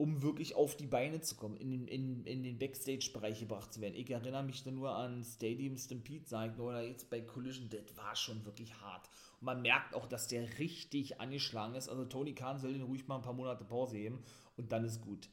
um 0.00 0.22
wirklich 0.22 0.54
auf 0.54 0.78
die 0.78 0.86
Beine 0.86 1.20
zu 1.20 1.34
kommen, 1.34 1.58
in, 1.58 1.86
in, 1.86 2.24
in 2.24 2.42
den 2.42 2.58
Backstage-Bereich 2.58 3.40
gebracht 3.40 3.70
zu 3.70 3.82
werden. 3.82 3.94
Ich 3.94 4.10
erinnere 4.10 4.42
mich 4.42 4.64
da 4.64 4.70
nur 4.70 4.96
an 4.96 5.22
Stadium 5.22 5.76
Stampede, 5.76 6.24
sag 6.26 6.52
ich 6.54 6.58
oder 6.58 6.82
jetzt 6.82 7.10
bei 7.10 7.20
Collision, 7.20 7.68
das 7.68 7.98
war 7.98 8.16
schon 8.16 8.42
wirklich 8.46 8.80
hart. 8.80 9.10
Und 9.40 9.44
man 9.44 9.60
merkt 9.60 9.94
auch, 9.94 10.06
dass 10.06 10.26
der 10.26 10.58
richtig 10.58 11.20
angeschlagen 11.20 11.74
ist. 11.74 11.90
Also 11.90 12.06
Tony 12.06 12.34
Khan 12.34 12.58
soll 12.58 12.72
den 12.72 12.80
ruhig 12.80 13.06
mal 13.08 13.16
ein 13.16 13.22
paar 13.22 13.34
Monate 13.34 13.62
Pause 13.64 13.98
geben 13.98 14.22
und 14.56 14.72
dann 14.72 14.86
ist 14.86 15.02
gut. 15.02 15.28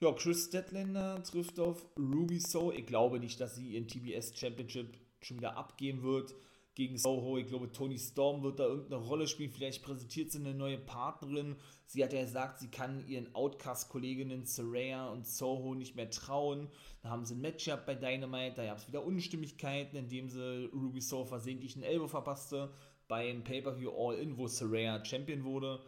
Ja, 0.00 0.12
Chris 0.12 0.48
Statlander 0.48 1.22
trifft 1.22 1.58
auf 1.58 1.86
Ruby 1.96 2.40
So. 2.40 2.72
Ich 2.72 2.84
glaube 2.84 3.18
nicht, 3.18 3.40
dass 3.40 3.54
sie 3.54 3.70
ihren 3.70 3.88
TBS 3.88 4.38
Championship 4.38 4.98
schon 5.22 5.38
wieder 5.38 5.56
abgeben 5.56 6.02
wird 6.02 6.34
gegen 6.74 6.98
Soho. 6.98 7.38
Ich 7.38 7.46
glaube, 7.46 7.70
Tony 7.70 7.98
Storm 7.98 8.42
wird 8.42 8.58
da 8.58 8.64
irgendeine 8.64 9.02
Rolle 9.02 9.26
spielen. 9.26 9.50
Vielleicht 9.50 9.82
präsentiert 9.82 10.32
sie 10.32 10.38
eine 10.38 10.54
neue 10.54 10.78
Partnerin. 10.78 11.56
Sie 11.86 12.02
hat 12.02 12.12
ja 12.12 12.22
gesagt, 12.22 12.58
sie 12.58 12.68
kann 12.68 13.06
ihren 13.06 13.34
Outcast-Kolleginnen 13.34 14.44
Saraya 14.44 15.08
und 15.08 15.26
Soho 15.26 15.74
nicht 15.74 15.94
mehr 15.94 16.10
trauen. 16.10 16.68
Da 17.02 17.10
haben 17.10 17.24
sie 17.24 17.34
ein 17.34 17.40
Matchup 17.40 17.86
bei 17.86 17.94
Dynamite. 17.94 18.56
Da 18.56 18.66
gab 18.66 18.78
es 18.78 18.88
wieder 18.88 19.04
Unstimmigkeiten, 19.04 19.96
indem 19.96 20.28
sie 20.28 20.70
Ruby 20.72 21.00
Soho 21.00 21.24
versehentlich 21.24 21.76
einen 21.76 21.84
Elbow 21.84 22.08
verpasste. 22.08 22.72
Beim 23.06 23.44
Pay-Per-View 23.44 23.90
All-In, 23.90 24.36
wo 24.38 24.48
Saraya 24.48 25.04
Champion 25.04 25.44
wurde, 25.44 25.80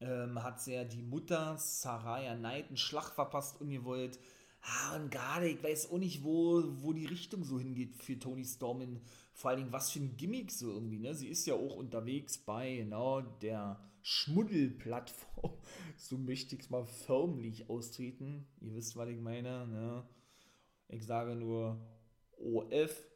ähm, 0.00 0.42
hat 0.42 0.60
sie 0.60 0.74
ja 0.74 0.84
die 0.84 1.02
Mutter 1.02 1.56
Saraya 1.56 2.36
Knight 2.36 2.68
einen 2.68 2.76
Schlag 2.76 3.10
verpasst, 3.14 3.60
ungewollt. 3.60 4.18
Ah, 4.60 4.96
und 4.96 5.10
gerade, 5.10 5.48
ich 5.48 5.62
weiß 5.62 5.90
auch 5.90 5.98
nicht, 5.98 6.22
wo, 6.22 6.62
wo 6.82 6.92
die 6.92 7.06
Richtung 7.06 7.42
so 7.42 7.58
hingeht 7.58 7.96
für 7.96 8.18
Tony 8.18 8.44
Storm. 8.44 8.82
In, 8.82 9.00
vor 9.32 9.50
allen 9.50 9.60
Dingen, 9.60 9.72
was 9.72 9.90
für 9.90 10.00
ein 10.00 10.16
Gimmick 10.16 10.50
so 10.50 10.70
irgendwie. 10.70 10.98
Ne? 10.98 11.14
Sie 11.14 11.28
ist 11.28 11.46
ja 11.46 11.54
auch 11.54 11.76
unterwegs 11.76 12.38
bei 12.38 12.76
genau 12.76 13.20
der 13.20 13.80
Schmuddelplattform. 14.02 15.52
so 15.96 16.18
möchte 16.18 16.54
ich 16.54 16.62
es 16.62 16.70
mal 16.70 16.84
förmlich 16.84 17.68
austreten. 17.68 18.46
Ihr 18.60 18.74
wisst, 18.74 18.96
was 18.96 19.08
ich 19.08 19.20
meine. 19.20 19.66
Ne? 19.66 20.06
Ich 20.88 21.04
sage 21.04 21.34
nur 21.34 21.80
OF. 22.38 23.08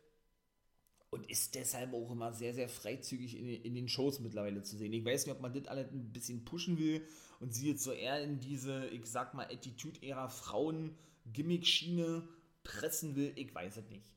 Und 1.11 1.31
ist 1.31 1.55
deshalb 1.55 1.95
auch 1.95 2.11
immer 2.11 2.33
sehr, 2.33 2.53
sehr 2.53 2.69
freizügig 2.69 3.39
in, 3.39 3.49
in 3.49 3.75
den 3.75 3.89
Shows 3.89 4.21
mittlerweile 4.21 4.63
zu 4.63 4.77
sehen. 4.77 4.93
Ich 4.93 5.05
weiß 5.05 5.25
nicht, 5.27 5.35
ob 5.35 5.41
man 5.41 5.55
das 5.55 5.67
alles 5.67 5.91
ein 5.91 6.13
bisschen 6.13 6.45
pushen 6.45 6.79
will 6.79 7.07
und 7.41 7.55
sie 7.55 7.71
jetzt 7.71 7.85
so 7.85 7.93
eher 7.93 8.23
in 8.23 8.41
diese, 8.41 8.87
ich 8.89 9.07
sag 9.07 9.33
mal, 9.33 9.47
Attitude-Ära 9.47 10.29
Frauen 10.29 10.97
Gimmick-Schiene 11.33 12.29
pressen 12.65 13.15
will, 13.17 13.33
ich 13.37 13.55
weiß 13.55 13.77
es 13.77 13.89
nicht. 13.89 14.13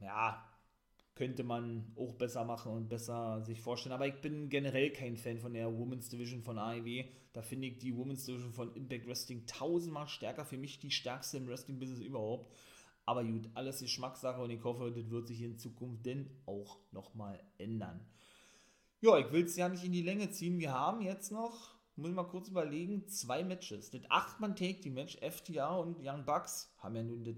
Ja, 0.00 0.48
könnte 1.14 1.44
man 1.44 1.92
auch 1.96 2.14
besser 2.14 2.44
machen 2.44 2.72
und 2.72 2.88
besser 2.88 3.42
sich 3.44 3.60
vorstellen. 3.60 3.92
Aber 3.92 4.06
ich 4.06 4.20
bin 4.20 4.48
generell 4.48 4.90
kein 4.90 5.16
Fan 5.16 5.38
von 5.38 5.54
der 5.54 5.76
Women's 5.76 6.08
Division 6.08 6.42
von 6.42 6.58
AEW. 6.58 7.04
Da 7.32 7.42
finde 7.42 7.68
ich 7.68 7.78
die 7.78 7.96
Women's 7.96 8.24
Division 8.24 8.52
von 8.52 8.74
Impact 8.74 9.06
Wrestling 9.06 9.46
tausendmal 9.46 10.08
stärker. 10.08 10.44
Für 10.44 10.58
mich 10.58 10.80
die 10.80 10.90
stärkste 10.90 11.36
im 11.36 11.46
Wrestling-Business 11.46 12.00
überhaupt. 12.00 12.52
Aber 13.06 13.22
gut, 13.22 13.48
alles 13.54 13.80
Geschmackssache 13.80 14.40
und 14.40 14.50
ich 14.50 14.64
hoffe, 14.64 14.90
das 14.90 15.10
wird 15.10 15.28
sich 15.28 15.42
in 15.42 15.58
Zukunft 15.58 16.06
denn 16.06 16.30
auch 16.46 16.78
nochmal 16.90 17.38
ändern. 17.58 18.00
Ja, 19.00 19.18
ich 19.18 19.30
will 19.30 19.44
es 19.44 19.56
ja 19.56 19.68
nicht 19.68 19.84
in 19.84 19.92
die 19.92 20.02
Länge 20.02 20.30
ziehen. 20.30 20.58
Wir 20.58 20.72
haben 20.72 21.02
jetzt 21.02 21.30
noch 21.30 21.74
muss 21.96 22.10
ich 22.10 22.16
mal 22.16 22.24
kurz 22.24 22.48
überlegen, 22.48 23.06
zwei 23.08 23.44
Matches. 23.44 23.90
Das 23.90 24.02
8-Mann-Take-Team-Match, 24.02 25.18
FTR 25.18 25.78
und 25.78 26.00
Young 26.00 26.24
Bucks 26.24 26.74
haben 26.78 26.96
ja 26.96 27.02
nun 27.02 27.24
das 27.24 27.36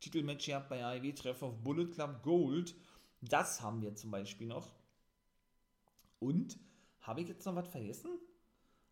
Titelmatch 0.00 0.46
gehabt 0.46 0.68
bei 0.68 0.84
AEW 0.84 1.12
Treff 1.12 1.42
auf 1.42 1.56
Bullet 1.62 1.86
Club 1.86 2.22
Gold. 2.22 2.74
Das 3.20 3.62
haben 3.62 3.82
wir 3.82 3.94
zum 3.94 4.10
Beispiel 4.10 4.46
noch. 4.46 4.74
Und 6.18 6.58
habe 7.00 7.20
ich 7.20 7.28
jetzt 7.28 7.44
noch 7.46 7.54
was 7.54 7.68
vergessen? 7.68 8.10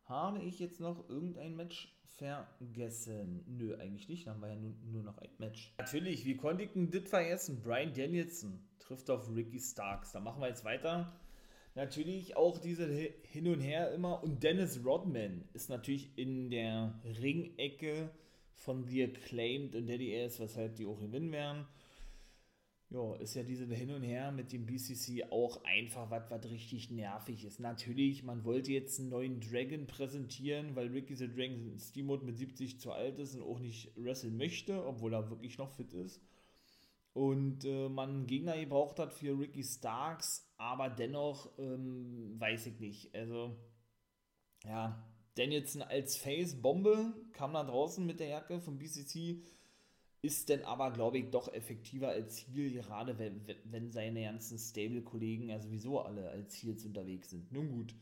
Habe 0.05 0.41
ich 0.41 0.59
jetzt 0.59 0.81
noch 0.81 1.09
irgendein 1.09 1.57
Match 1.57 1.97
vergessen? 2.05 3.45
Nö, 3.47 3.75
eigentlich 3.77 4.09
nicht. 4.09 4.27
Dann 4.27 4.35
haben 4.35 4.43
wir 4.43 4.49
ja 4.49 4.57
nur, 4.57 4.75
nur 4.85 5.03
noch 5.03 5.19
ein 5.19 5.31
Match. 5.39 5.75
Natürlich, 5.79 6.25
wie 6.25 6.37
konnte 6.37 6.65
ich 6.65 6.73
denn 6.73 6.91
das 6.91 7.09
vergessen? 7.09 7.63
Brian 7.63 7.93
Danielson 7.95 8.61
trifft 8.79 9.09
auf 9.11 9.35
Ricky 9.35 9.59
Starks. 9.59 10.13
Da 10.13 10.21
machen 10.21 10.41
wir 10.41 10.49
jetzt 10.49 10.65
weiter 10.65 11.13
natürlich 11.75 12.37
auch 12.37 12.59
diese 12.59 12.87
Hin 12.87 13.49
und 13.49 13.61
Her 13.61 13.93
immer. 13.93 14.23
Und 14.23 14.43
Dennis 14.43 14.81
Rodman 14.85 15.45
ist 15.53 15.69
natürlich 15.69 16.11
in 16.17 16.51
der 16.51 17.01
Ringecke 17.05 18.11
von 18.55 18.85
The 18.85 19.05
Acclaimed 19.05 19.75
und 19.75 19.89
Daddy 19.89 20.23
Ass, 20.23 20.41
weshalb 20.41 20.77
die 20.77 20.87
auch 20.87 21.01
gewinnen 21.01 21.33
werden. 21.33 21.67
Ja, 22.95 23.17
ist 23.17 23.35
ja 23.35 23.43
diese 23.43 23.67
Hin 23.67 23.91
und 23.91 24.05
Her 24.05 24.31
mit 24.31 24.53
dem 24.53 24.67
BCC 24.67 25.25
auch 25.31 25.65
einfach 25.65 26.11
was, 26.11 26.31
was 26.31 26.49
richtig 26.49 26.91
nervig 26.91 27.45
ist. 27.45 27.59
Natürlich, 27.59 28.23
man 28.23 28.45
wollte 28.45 28.71
jetzt 28.71 29.01
einen 29.01 29.09
neuen 29.09 29.41
Dragon 29.41 29.89
präsentieren, 29.89 30.77
weil 30.77 30.89
Ricky 30.89 31.17
the 31.17 31.29
Dragon 31.29 31.77
Steamboat 31.77 32.23
mit 32.23 32.37
70 32.37 32.79
zu 32.79 32.93
alt 32.93 33.19
ist 33.19 33.35
und 33.35 33.43
auch 33.43 33.59
nicht 33.59 33.91
wresteln 33.97 34.37
möchte, 34.37 34.87
obwohl 34.87 35.13
er 35.13 35.29
wirklich 35.29 35.59
noch 35.59 35.71
fit 35.71 35.93
ist 35.93 36.21
und 37.15 37.65
äh, 37.65 37.89
man 37.89 38.11
einen 38.11 38.27
Gegner 38.27 38.59
gebraucht 38.59 38.99
hat 38.99 39.13
für 39.13 39.39
Ricky 39.39 39.63
Starks, 39.63 40.53
aber 40.57 40.91
dennoch 40.91 41.51
ähm, 41.59 42.35
weiß 42.39 42.67
ich 42.67 42.81
nicht. 42.81 43.15
Also, 43.15 43.57
ja, 44.65 45.05
Danielson 45.37 45.83
als 45.83 46.17
Face-Bombe 46.17 47.15
kam 47.33 47.55
da 47.55 47.65
draußen 47.65 48.05
mit 48.05 48.21
der 48.21 48.29
Jacke 48.29 48.61
vom 48.61 48.79
BCC, 48.79 49.43
ist 50.25 50.49
denn 50.49 50.65
aber, 50.65 50.91
glaube 50.91 51.19
ich, 51.19 51.29
doch 51.29 51.53
effektiver 51.53 52.09
als 52.09 52.39
Heal, 52.39 52.71
gerade 52.71 53.19
wenn, 53.19 53.43
wenn 53.65 53.91
seine 53.91 54.23
ganzen 54.23 54.59
Stable-Kollegen 54.59 55.51
ja 55.51 55.61
sowieso 55.61 56.01
alle 56.01 56.31
als 56.31 56.55
Heals 56.63 56.83
unterwegs 56.87 57.29
sind. 57.29 57.53
Nun 57.53 57.69
gut, 57.69 57.95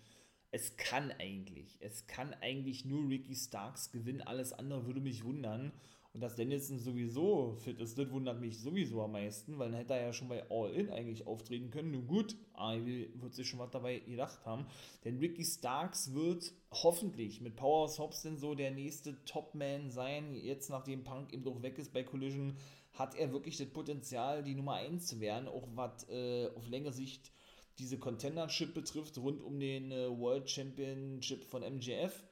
es 0.52 0.76
kann 0.76 1.10
eigentlich, 1.18 1.78
es 1.80 2.06
kann 2.06 2.32
eigentlich 2.34 2.84
nur 2.84 3.08
Ricky 3.08 3.34
Starks 3.34 3.90
gewinnen, 3.90 4.20
alles 4.20 4.52
andere 4.52 4.86
würde 4.86 5.00
mich 5.00 5.24
wundern. 5.24 5.72
Und 6.14 6.20
dass 6.20 6.36
Danielson 6.36 6.78
sowieso 6.78 7.54
fit 7.54 7.80
ist, 7.80 7.96
das 7.96 8.10
wundert 8.10 8.38
mich 8.38 8.60
sowieso 8.60 9.00
am 9.00 9.12
meisten, 9.12 9.58
weil 9.58 9.70
dann 9.70 9.78
hätte 9.78 9.94
er 9.94 10.06
ja 10.06 10.12
schon 10.12 10.28
bei 10.28 10.44
All 10.50 10.70
In 10.70 10.90
eigentlich 10.90 11.26
auftreten 11.26 11.70
können. 11.70 11.92
Nun 11.92 12.06
gut, 12.06 12.36
AEW 12.52 13.08
wird 13.14 13.34
sich 13.34 13.48
schon 13.48 13.60
was 13.60 13.70
dabei 13.70 14.00
gedacht 14.00 14.44
haben. 14.44 14.66
Denn 15.04 15.18
Ricky 15.18 15.44
Starks 15.44 16.12
wird 16.12 16.52
hoffentlich 16.70 17.40
mit 17.40 17.58
Hobbs 17.62 18.22
denn 18.22 18.36
so 18.36 18.54
der 18.54 18.72
nächste 18.72 19.24
Top-Man 19.24 19.90
sein. 19.90 20.34
Jetzt, 20.34 20.68
nachdem 20.68 21.02
Punk 21.02 21.32
eben 21.32 21.44
doch 21.44 21.62
weg 21.62 21.78
ist 21.78 21.94
bei 21.94 22.02
Collision, 22.02 22.58
hat 22.92 23.14
er 23.14 23.32
wirklich 23.32 23.56
das 23.56 23.68
Potenzial, 23.68 24.42
die 24.42 24.54
Nummer 24.54 24.74
1 24.74 25.06
zu 25.06 25.18
werden. 25.18 25.48
Auch 25.48 25.66
was 25.74 26.06
äh, 26.10 26.50
auf 26.54 26.68
längere 26.68 26.92
Sicht 26.92 27.32
diese 27.78 27.98
Contendership 27.98 28.74
betrifft, 28.74 29.16
rund 29.16 29.42
um 29.42 29.58
den 29.58 29.92
äh, 29.92 30.10
World 30.10 30.50
Championship 30.50 31.44
von 31.44 31.62
MJF. 31.62 32.22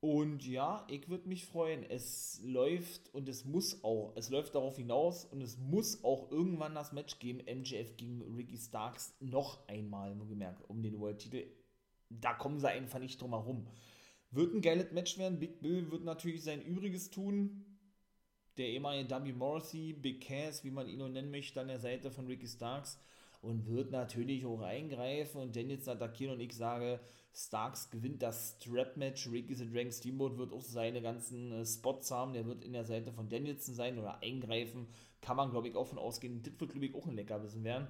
Und 0.00 0.46
ja, 0.46 0.86
ich 0.88 1.08
würde 1.08 1.28
mich 1.28 1.44
freuen. 1.44 1.84
Es 1.88 2.40
läuft 2.44 3.12
und 3.12 3.28
es 3.28 3.44
muss 3.44 3.82
auch, 3.82 4.12
es 4.14 4.30
läuft 4.30 4.54
darauf 4.54 4.76
hinaus 4.76 5.24
und 5.24 5.40
es 5.40 5.58
muss 5.58 6.04
auch 6.04 6.30
irgendwann 6.30 6.74
das 6.74 6.92
Match 6.92 7.18
geben, 7.18 7.38
MJF 7.38 7.96
gegen 7.96 8.22
Ricky 8.36 8.56
Starks 8.56 9.16
noch 9.18 9.66
einmal, 9.66 10.14
gemerkt, 10.28 10.68
um 10.68 10.82
den 10.82 11.00
World-Titel. 11.00 11.46
Da 12.10 12.32
kommen 12.34 12.60
sie 12.60 12.68
einfach 12.68 13.00
nicht 13.00 13.20
drum 13.20 13.30
herum. 13.30 13.66
Wird 14.30 14.54
ein 14.54 14.60
geiles 14.60 14.92
Match 14.92 15.18
werden. 15.18 15.40
Big 15.40 15.60
Bill 15.60 15.90
wird 15.90 16.04
natürlich 16.04 16.44
sein 16.44 16.62
Übriges 16.62 17.10
tun. 17.10 17.64
Der 18.56 18.68
ehemalige 18.68 19.10
W. 19.10 19.32
Morrissey, 19.32 19.94
Big 19.94 20.20
Cass, 20.20 20.62
wie 20.62 20.70
man 20.70 20.88
ihn 20.88 20.98
nur 20.98 21.08
nennen 21.08 21.30
möchte, 21.30 21.60
an 21.60 21.68
der 21.68 21.80
Seite 21.80 22.10
von 22.10 22.26
Ricky 22.26 22.46
Starks 22.46 23.00
und 23.40 23.66
wird 23.68 23.90
natürlich 23.90 24.44
auch 24.46 24.60
eingreifen 24.60 25.40
und 25.40 25.56
jetzt 25.56 25.88
attackieren 25.88 26.34
und 26.34 26.40
ich 26.40 26.54
sage, 26.54 27.00
Starks 27.38 27.90
gewinnt 27.90 28.20
das 28.20 28.56
Strap-Match. 28.56 29.28
Ricky 29.30 29.54
the 29.54 29.70
Dragon 29.70 29.92
Steamboat 29.92 30.38
wird 30.38 30.52
auch 30.52 30.62
seine 30.62 31.00
ganzen 31.00 31.52
äh, 31.52 31.64
Spots 31.64 32.10
haben. 32.10 32.32
Der 32.32 32.44
wird 32.46 32.64
in 32.64 32.72
der 32.72 32.84
Seite 32.84 33.12
von 33.12 33.28
Danielson 33.28 33.74
sein 33.74 33.98
oder 33.98 34.20
eingreifen. 34.22 34.88
Kann 35.20 35.36
man, 35.36 35.50
glaube 35.50 35.68
ich, 35.68 35.76
auch 35.76 35.86
von 35.86 35.98
ausgehen. 35.98 36.42
Das 36.42 36.58
wird, 36.58 36.72
glaube 36.72 36.86
ich, 36.86 36.94
auch 36.94 37.06
ein 37.06 37.14
Leckerbissen 37.14 37.62
werden. 37.62 37.86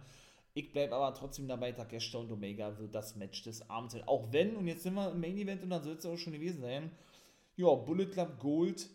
Ich 0.53 0.71
bleibe 0.73 0.95
aber 0.95 1.15
trotzdem 1.15 1.49
dabei, 1.49 1.73
Takeshita 1.73 2.19
und 2.19 2.33
Omega 2.33 2.79
wird 2.79 2.95
das 2.95 3.17
Match 3.17 3.43
des 3.43 3.71
Abends 3.71 3.95
sein. 3.95 4.03
Auch 4.07 4.33
wenn, 4.33 4.57
und 4.57 4.67
jetzt 4.67 4.83
sind 4.83 4.95
wir 4.95 5.11
im 5.11 5.21
Main 5.21 5.39
Event 5.39 5.63
und 5.63 5.71
dann 5.71 5.83
soll 5.83 5.95
es 5.95 6.05
auch 6.05 6.19
schon 6.19 6.33
gewesen 6.33 6.61
sein, 6.61 6.91
ja, 7.57 7.73
Bullet 7.75 8.07
Club 8.07 8.39
Gold 8.41 8.89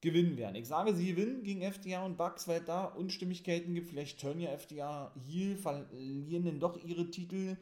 gewinnen 0.00 0.36
werden. 0.36 0.56
Ich 0.56 0.68
sage, 0.68 0.94
sie 0.94 1.14
gewinnen 1.14 1.42
gegen 1.42 1.62
FDR 1.62 2.04
und 2.04 2.16
Bucks, 2.16 2.46
weil 2.46 2.60
da 2.60 2.84
Unstimmigkeiten 2.84 3.74
gibt. 3.74 3.88
Vielleicht 3.88 4.20
turnen 4.20 4.40
ja 4.40 4.50
FDR 4.50 5.12
hier, 5.26 5.56
verlieren 5.56 6.44
dann 6.44 6.60
doch 6.60 6.76
ihre 6.84 7.10
Titel 7.10 7.56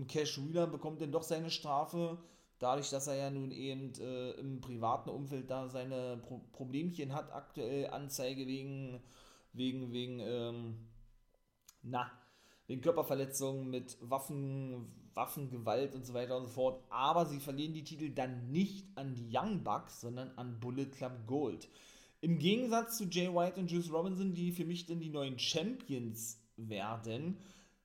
und 0.00 0.08
Cash 0.08 0.38
Wheeler 0.38 0.66
bekommt 0.66 1.02
dann 1.02 1.12
doch 1.12 1.22
seine 1.22 1.50
Strafe, 1.50 2.16
dadurch, 2.58 2.88
dass 2.88 3.06
er 3.06 3.16
ja 3.16 3.30
nun 3.30 3.50
eben 3.50 3.92
äh, 4.00 4.30
im 4.32 4.62
privaten 4.62 5.10
Umfeld 5.10 5.50
da 5.50 5.68
seine 5.68 6.16
Pro 6.16 6.40
Problemchen 6.52 7.12
hat, 7.12 7.30
aktuell 7.34 7.90
Anzeige 7.90 8.46
wegen, 8.46 9.02
wegen, 9.52 9.92
wegen, 9.92 10.20
ähm, 10.20 10.88
na, 11.82 12.10
wegen 12.66 12.80
Körperverletzungen 12.80 13.68
mit 13.68 13.98
Waffen, 14.00 14.90
Waffengewalt 15.12 15.94
und 15.94 16.06
so 16.06 16.14
weiter 16.14 16.38
und 16.38 16.46
so 16.46 16.52
fort. 16.52 16.82
Aber 16.88 17.26
sie 17.26 17.38
verlieren 17.38 17.74
die 17.74 17.84
Titel 17.84 18.08
dann 18.08 18.50
nicht 18.50 18.86
an 18.94 19.14
die 19.14 19.28
Young 19.30 19.62
Bucks, 19.62 20.00
sondern 20.00 20.30
an 20.36 20.60
Bullet 20.60 20.86
Club 20.86 21.26
Gold. 21.26 21.68
Im 22.22 22.38
Gegensatz 22.38 22.96
zu 22.96 23.04
Jay 23.04 23.28
White 23.28 23.60
und 23.60 23.70
Juice 23.70 23.92
Robinson, 23.92 24.32
die 24.32 24.52
für 24.52 24.64
mich 24.64 24.86
dann 24.86 25.00
die 25.00 25.10
neuen 25.10 25.38
Champions 25.38 26.40
werden, 26.56 27.36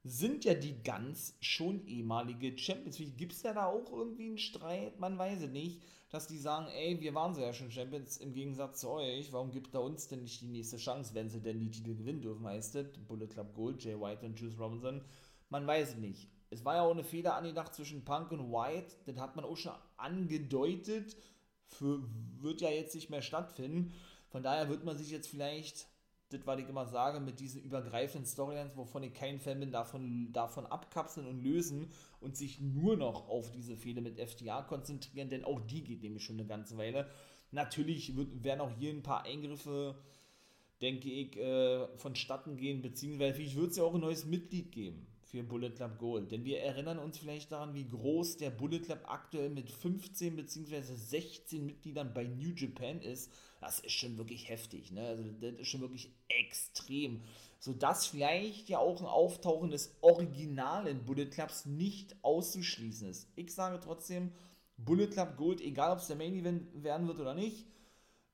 sind 0.07 0.45
ja 0.45 0.53
die 0.53 0.83
ganz 0.83 1.35
schon 1.41 1.83
ehemalige 1.87 2.55
Champions. 2.55 3.01
Gibt 3.17 3.33
es 3.33 3.41
ja 3.41 3.53
da 3.53 3.65
auch 3.65 3.91
irgendwie 3.91 4.27
einen 4.27 4.37
Streit? 4.37 4.99
Man 4.99 5.17
weiß 5.17 5.41
es 5.41 5.49
nicht, 5.49 5.81
dass 6.11 6.27
die 6.27 6.37
sagen, 6.37 6.67
ey, 6.67 7.01
wir 7.01 7.15
waren 7.15 7.35
ja 7.39 7.51
schon 7.53 7.71
Champions 7.71 8.17
im 8.17 8.31
Gegensatz 8.31 8.81
zu 8.81 8.89
euch. 8.91 9.33
Warum 9.33 9.49
gibt 9.49 9.73
er 9.73 9.81
uns 9.81 10.07
denn 10.07 10.21
nicht 10.21 10.41
die 10.41 10.47
nächste 10.47 10.77
Chance, 10.77 11.15
wenn 11.15 11.31
sie 11.31 11.41
denn 11.41 11.59
die 11.59 11.71
Titel 11.71 11.95
gewinnen 11.95 12.21
dürfen, 12.21 12.45
heißt 12.45 12.75
es? 12.75 12.87
Bullet 13.07 13.25
Club 13.25 13.55
Gold, 13.55 13.83
Jay 13.83 13.99
White 13.99 14.23
und 14.23 14.39
Juice 14.39 14.59
Robinson. 14.59 15.01
Man 15.49 15.65
weiß 15.65 15.89
es 15.89 15.95
nicht. 15.95 16.29
Es 16.51 16.63
war 16.63 16.75
ja 16.75 16.83
auch 16.83 16.91
eine 16.91 17.03
Fehler 17.03 17.35
angedacht 17.35 17.73
zwischen 17.73 18.05
Punk 18.05 18.31
und 18.31 18.51
White. 18.51 18.95
Das 19.07 19.17
hat 19.17 19.35
man 19.35 19.43
auch 19.43 19.57
schon 19.57 19.73
angedeutet. 19.97 21.17
Für, 21.65 22.03
wird 22.37 22.61
ja 22.61 22.69
jetzt 22.69 22.93
nicht 22.93 23.09
mehr 23.09 23.23
stattfinden. 23.23 23.91
Von 24.29 24.43
daher 24.43 24.69
wird 24.69 24.83
man 24.83 24.99
sich 24.99 25.09
jetzt 25.09 25.29
vielleicht 25.29 25.87
das, 26.38 26.48
was 26.48 26.60
ich 26.60 26.69
immer 26.69 26.86
sage, 26.86 27.19
mit 27.19 27.39
diesen 27.39 27.62
übergreifenden 27.62 28.26
Storylines, 28.26 28.76
wovon 28.76 29.04
ich 29.04 29.13
kein 29.13 29.39
Fan 29.39 29.60
bin, 29.60 29.71
davon, 29.71 30.32
davon 30.34 30.65
abkapseln 30.65 31.28
und 31.28 31.43
lösen 31.43 31.88
und 32.19 32.36
sich 32.36 32.60
nur 32.60 32.98
noch 32.98 33.28
auf 33.28 33.52
diese 33.52 33.76
Fehler 33.76 34.02
mit 34.02 34.19
FTA 34.19 34.62
konzentrieren, 34.63 35.30
denn 35.30 35.45
auch 35.45 35.62
die 35.62 35.84
geht 35.84 36.02
nämlich 36.02 36.24
schon 36.24 36.39
eine 36.39 36.48
ganze 36.48 36.78
Weile. 36.78 37.10
Natürlich 37.52 38.15
wird, 38.15 38.43
werden 38.43 38.62
auch 38.62 38.71
hier 38.71 38.91
ein 38.91 39.04
paar 39.04 39.24
Eingriffe, 39.24 39.95
denke 40.82 41.10
ich, 41.10 41.38
äh, 41.38 41.88
vonstatten 41.98 42.58
gehen, 42.58 42.82
beziehungsweise 42.82 43.34
vielleicht 43.34 43.56
wird 43.56 43.71
es 43.71 43.78
ja 43.78 43.84
auch 43.84 43.95
ein 43.95 44.02
neues 44.02 44.26
Mitglied 44.26 44.71
geben 44.71 45.08
für 45.25 45.43
Bullet 45.43 45.71
Club 45.71 45.97
Gold. 45.97 46.31
Denn 46.31 46.45
wir 46.45 46.61
erinnern 46.61 46.99
uns 46.99 47.17
vielleicht 47.17 47.51
daran, 47.51 47.73
wie 47.73 47.88
groß 47.88 48.38
der 48.38 48.51
Bullet 48.51 48.79
Club 48.79 49.01
aktuell 49.05 49.49
mit 49.49 49.69
15 49.69 50.35
bzw. 50.35 50.81
16 50.81 51.65
Mitgliedern 51.65 52.13
bei 52.13 52.25
New 52.25 52.53
Japan 52.55 53.01
ist. 53.01 53.31
Das 53.59 53.79
ist 53.79 53.93
schon 53.93 54.17
wirklich 54.17 54.49
heftig. 54.49 54.91
Ne? 54.91 55.01
Also 55.01 55.23
das 55.41 55.53
ist 55.55 55.67
schon 55.67 55.81
wirklich 55.81 56.11
extrem. 56.27 57.21
Sodass 57.59 58.05
vielleicht 58.05 58.69
ja 58.69 58.77
auch 58.77 58.99
ein 58.99 59.07
Auftauchen 59.07 59.71
des 59.71 59.95
originalen 60.01 61.05
Bullet 61.05 61.27
Clubs 61.27 61.65
nicht 61.65 62.15
auszuschließen 62.21 63.09
ist. 63.09 63.27
Ich 63.35 63.53
sage 63.53 63.79
trotzdem, 63.79 64.31
Bullet 64.77 65.07
Club 65.07 65.38
Gold, 65.38 65.61
egal 65.61 65.93
ob 65.93 65.99
es 65.99 66.07
der 66.07 66.17
Main 66.17 66.35
Event 66.35 66.83
werden 66.83 67.07
wird 67.07 67.19
oder 67.19 67.33
nicht, 67.33 67.65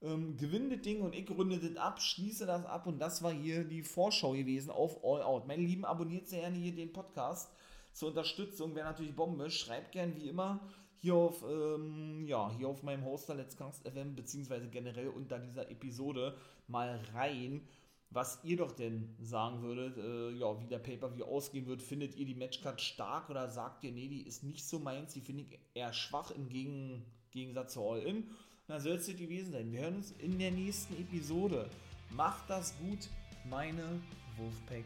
ähm, 0.02 0.38
gewinne 0.38 0.76
das 0.76 0.82
Ding 0.82 1.02
und 1.02 1.14
ich 1.14 1.30
runde 1.30 1.60
das 1.60 1.78
ab, 1.78 2.02
schließe 2.02 2.46
das 2.46 2.66
ab 2.66 2.88
und 2.88 3.00
das 3.00 3.22
war 3.22 3.32
hier 3.32 3.64
die 3.64 3.84
Vorschau 3.84 4.32
gewesen 4.32 4.72
auf 4.72 5.04
All 5.04 5.22
Out. 5.22 5.48
Meine 5.48 5.64
Lieben, 5.64 5.86
abonniert 5.86 6.28
sehr 6.28 6.42
gerne 6.42 6.58
hier 6.58 6.74
den 6.74 6.92
Podcast 6.92 7.52
zur 7.94 8.10
Unterstützung, 8.10 8.76
wäre 8.76 8.88
natürlich 8.88 9.16
Bombe. 9.16 9.50
Schreibt 9.50 9.92
gerne 9.92 10.16
wie 10.16 10.30
immer 10.30 10.60
hier 11.02 11.16
auf, 11.16 11.44
ähm, 11.44 12.26
ja, 12.28 12.52
hier 12.58 12.68
auf 12.68 12.84
meinem 12.84 13.06
Hoster 13.06 13.36
Let's 13.36 13.58
Cast 13.58 13.88
FM, 13.88 14.16
beziehungsweise 14.16 14.68
generell 14.68 15.10
unter 15.10 15.40
dieser 15.40 15.70
Episode 15.70 16.38
mal 16.68 17.00
rein, 17.14 17.68
was 18.12 18.40
ihr 18.44 18.58
doch 18.58 18.72
denn 18.72 19.16
sagen 19.20 19.62
würdet, 19.64 19.98
äh, 19.98 20.32
ja, 20.38 20.60
wie 20.60 20.68
der 20.68 20.80
Pay-Per-View 20.80 21.26
ausgehen 21.26 21.66
wird. 21.66 21.82
Findet 21.82 22.16
ihr 22.16 22.26
die 22.26 22.36
Matchcard 22.36 22.80
stark 22.80 23.30
oder 23.30 23.50
sagt 23.50 23.84
ihr, 23.84 23.92
nee, 23.92 24.10
die 24.10 24.28
ist 24.28 24.44
nicht 24.44 24.66
so 24.66 24.80
meins, 24.80 25.14
die 25.14 25.22
finde 25.22 25.44
ich 25.44 25.60
eher 25.74 25.94
schwach 25.94 26.32
im 26.32 26.50
Gegensatz 26.50 27.74
zu 27.74 27.84
All-In? 27.84 28.30
Dann 28.68 28.82
soll 28.82 28.94
es 28.94 29.08
gewesen 29.08 29.52
sein. 29.52 29.72
Wir 29.72 29.82
hören 29.82 29.96
uns 29.98 30.12
in 30.20 30.38
der 30.40 30.52
nächsten 30.52 30.94
Episode. 31.00 31.70
Macht 32.12 32.50
das 32.50 32.78
gut, 32.78 33.10
meine 33.50 34.02
Wolfpack 34.38 34.86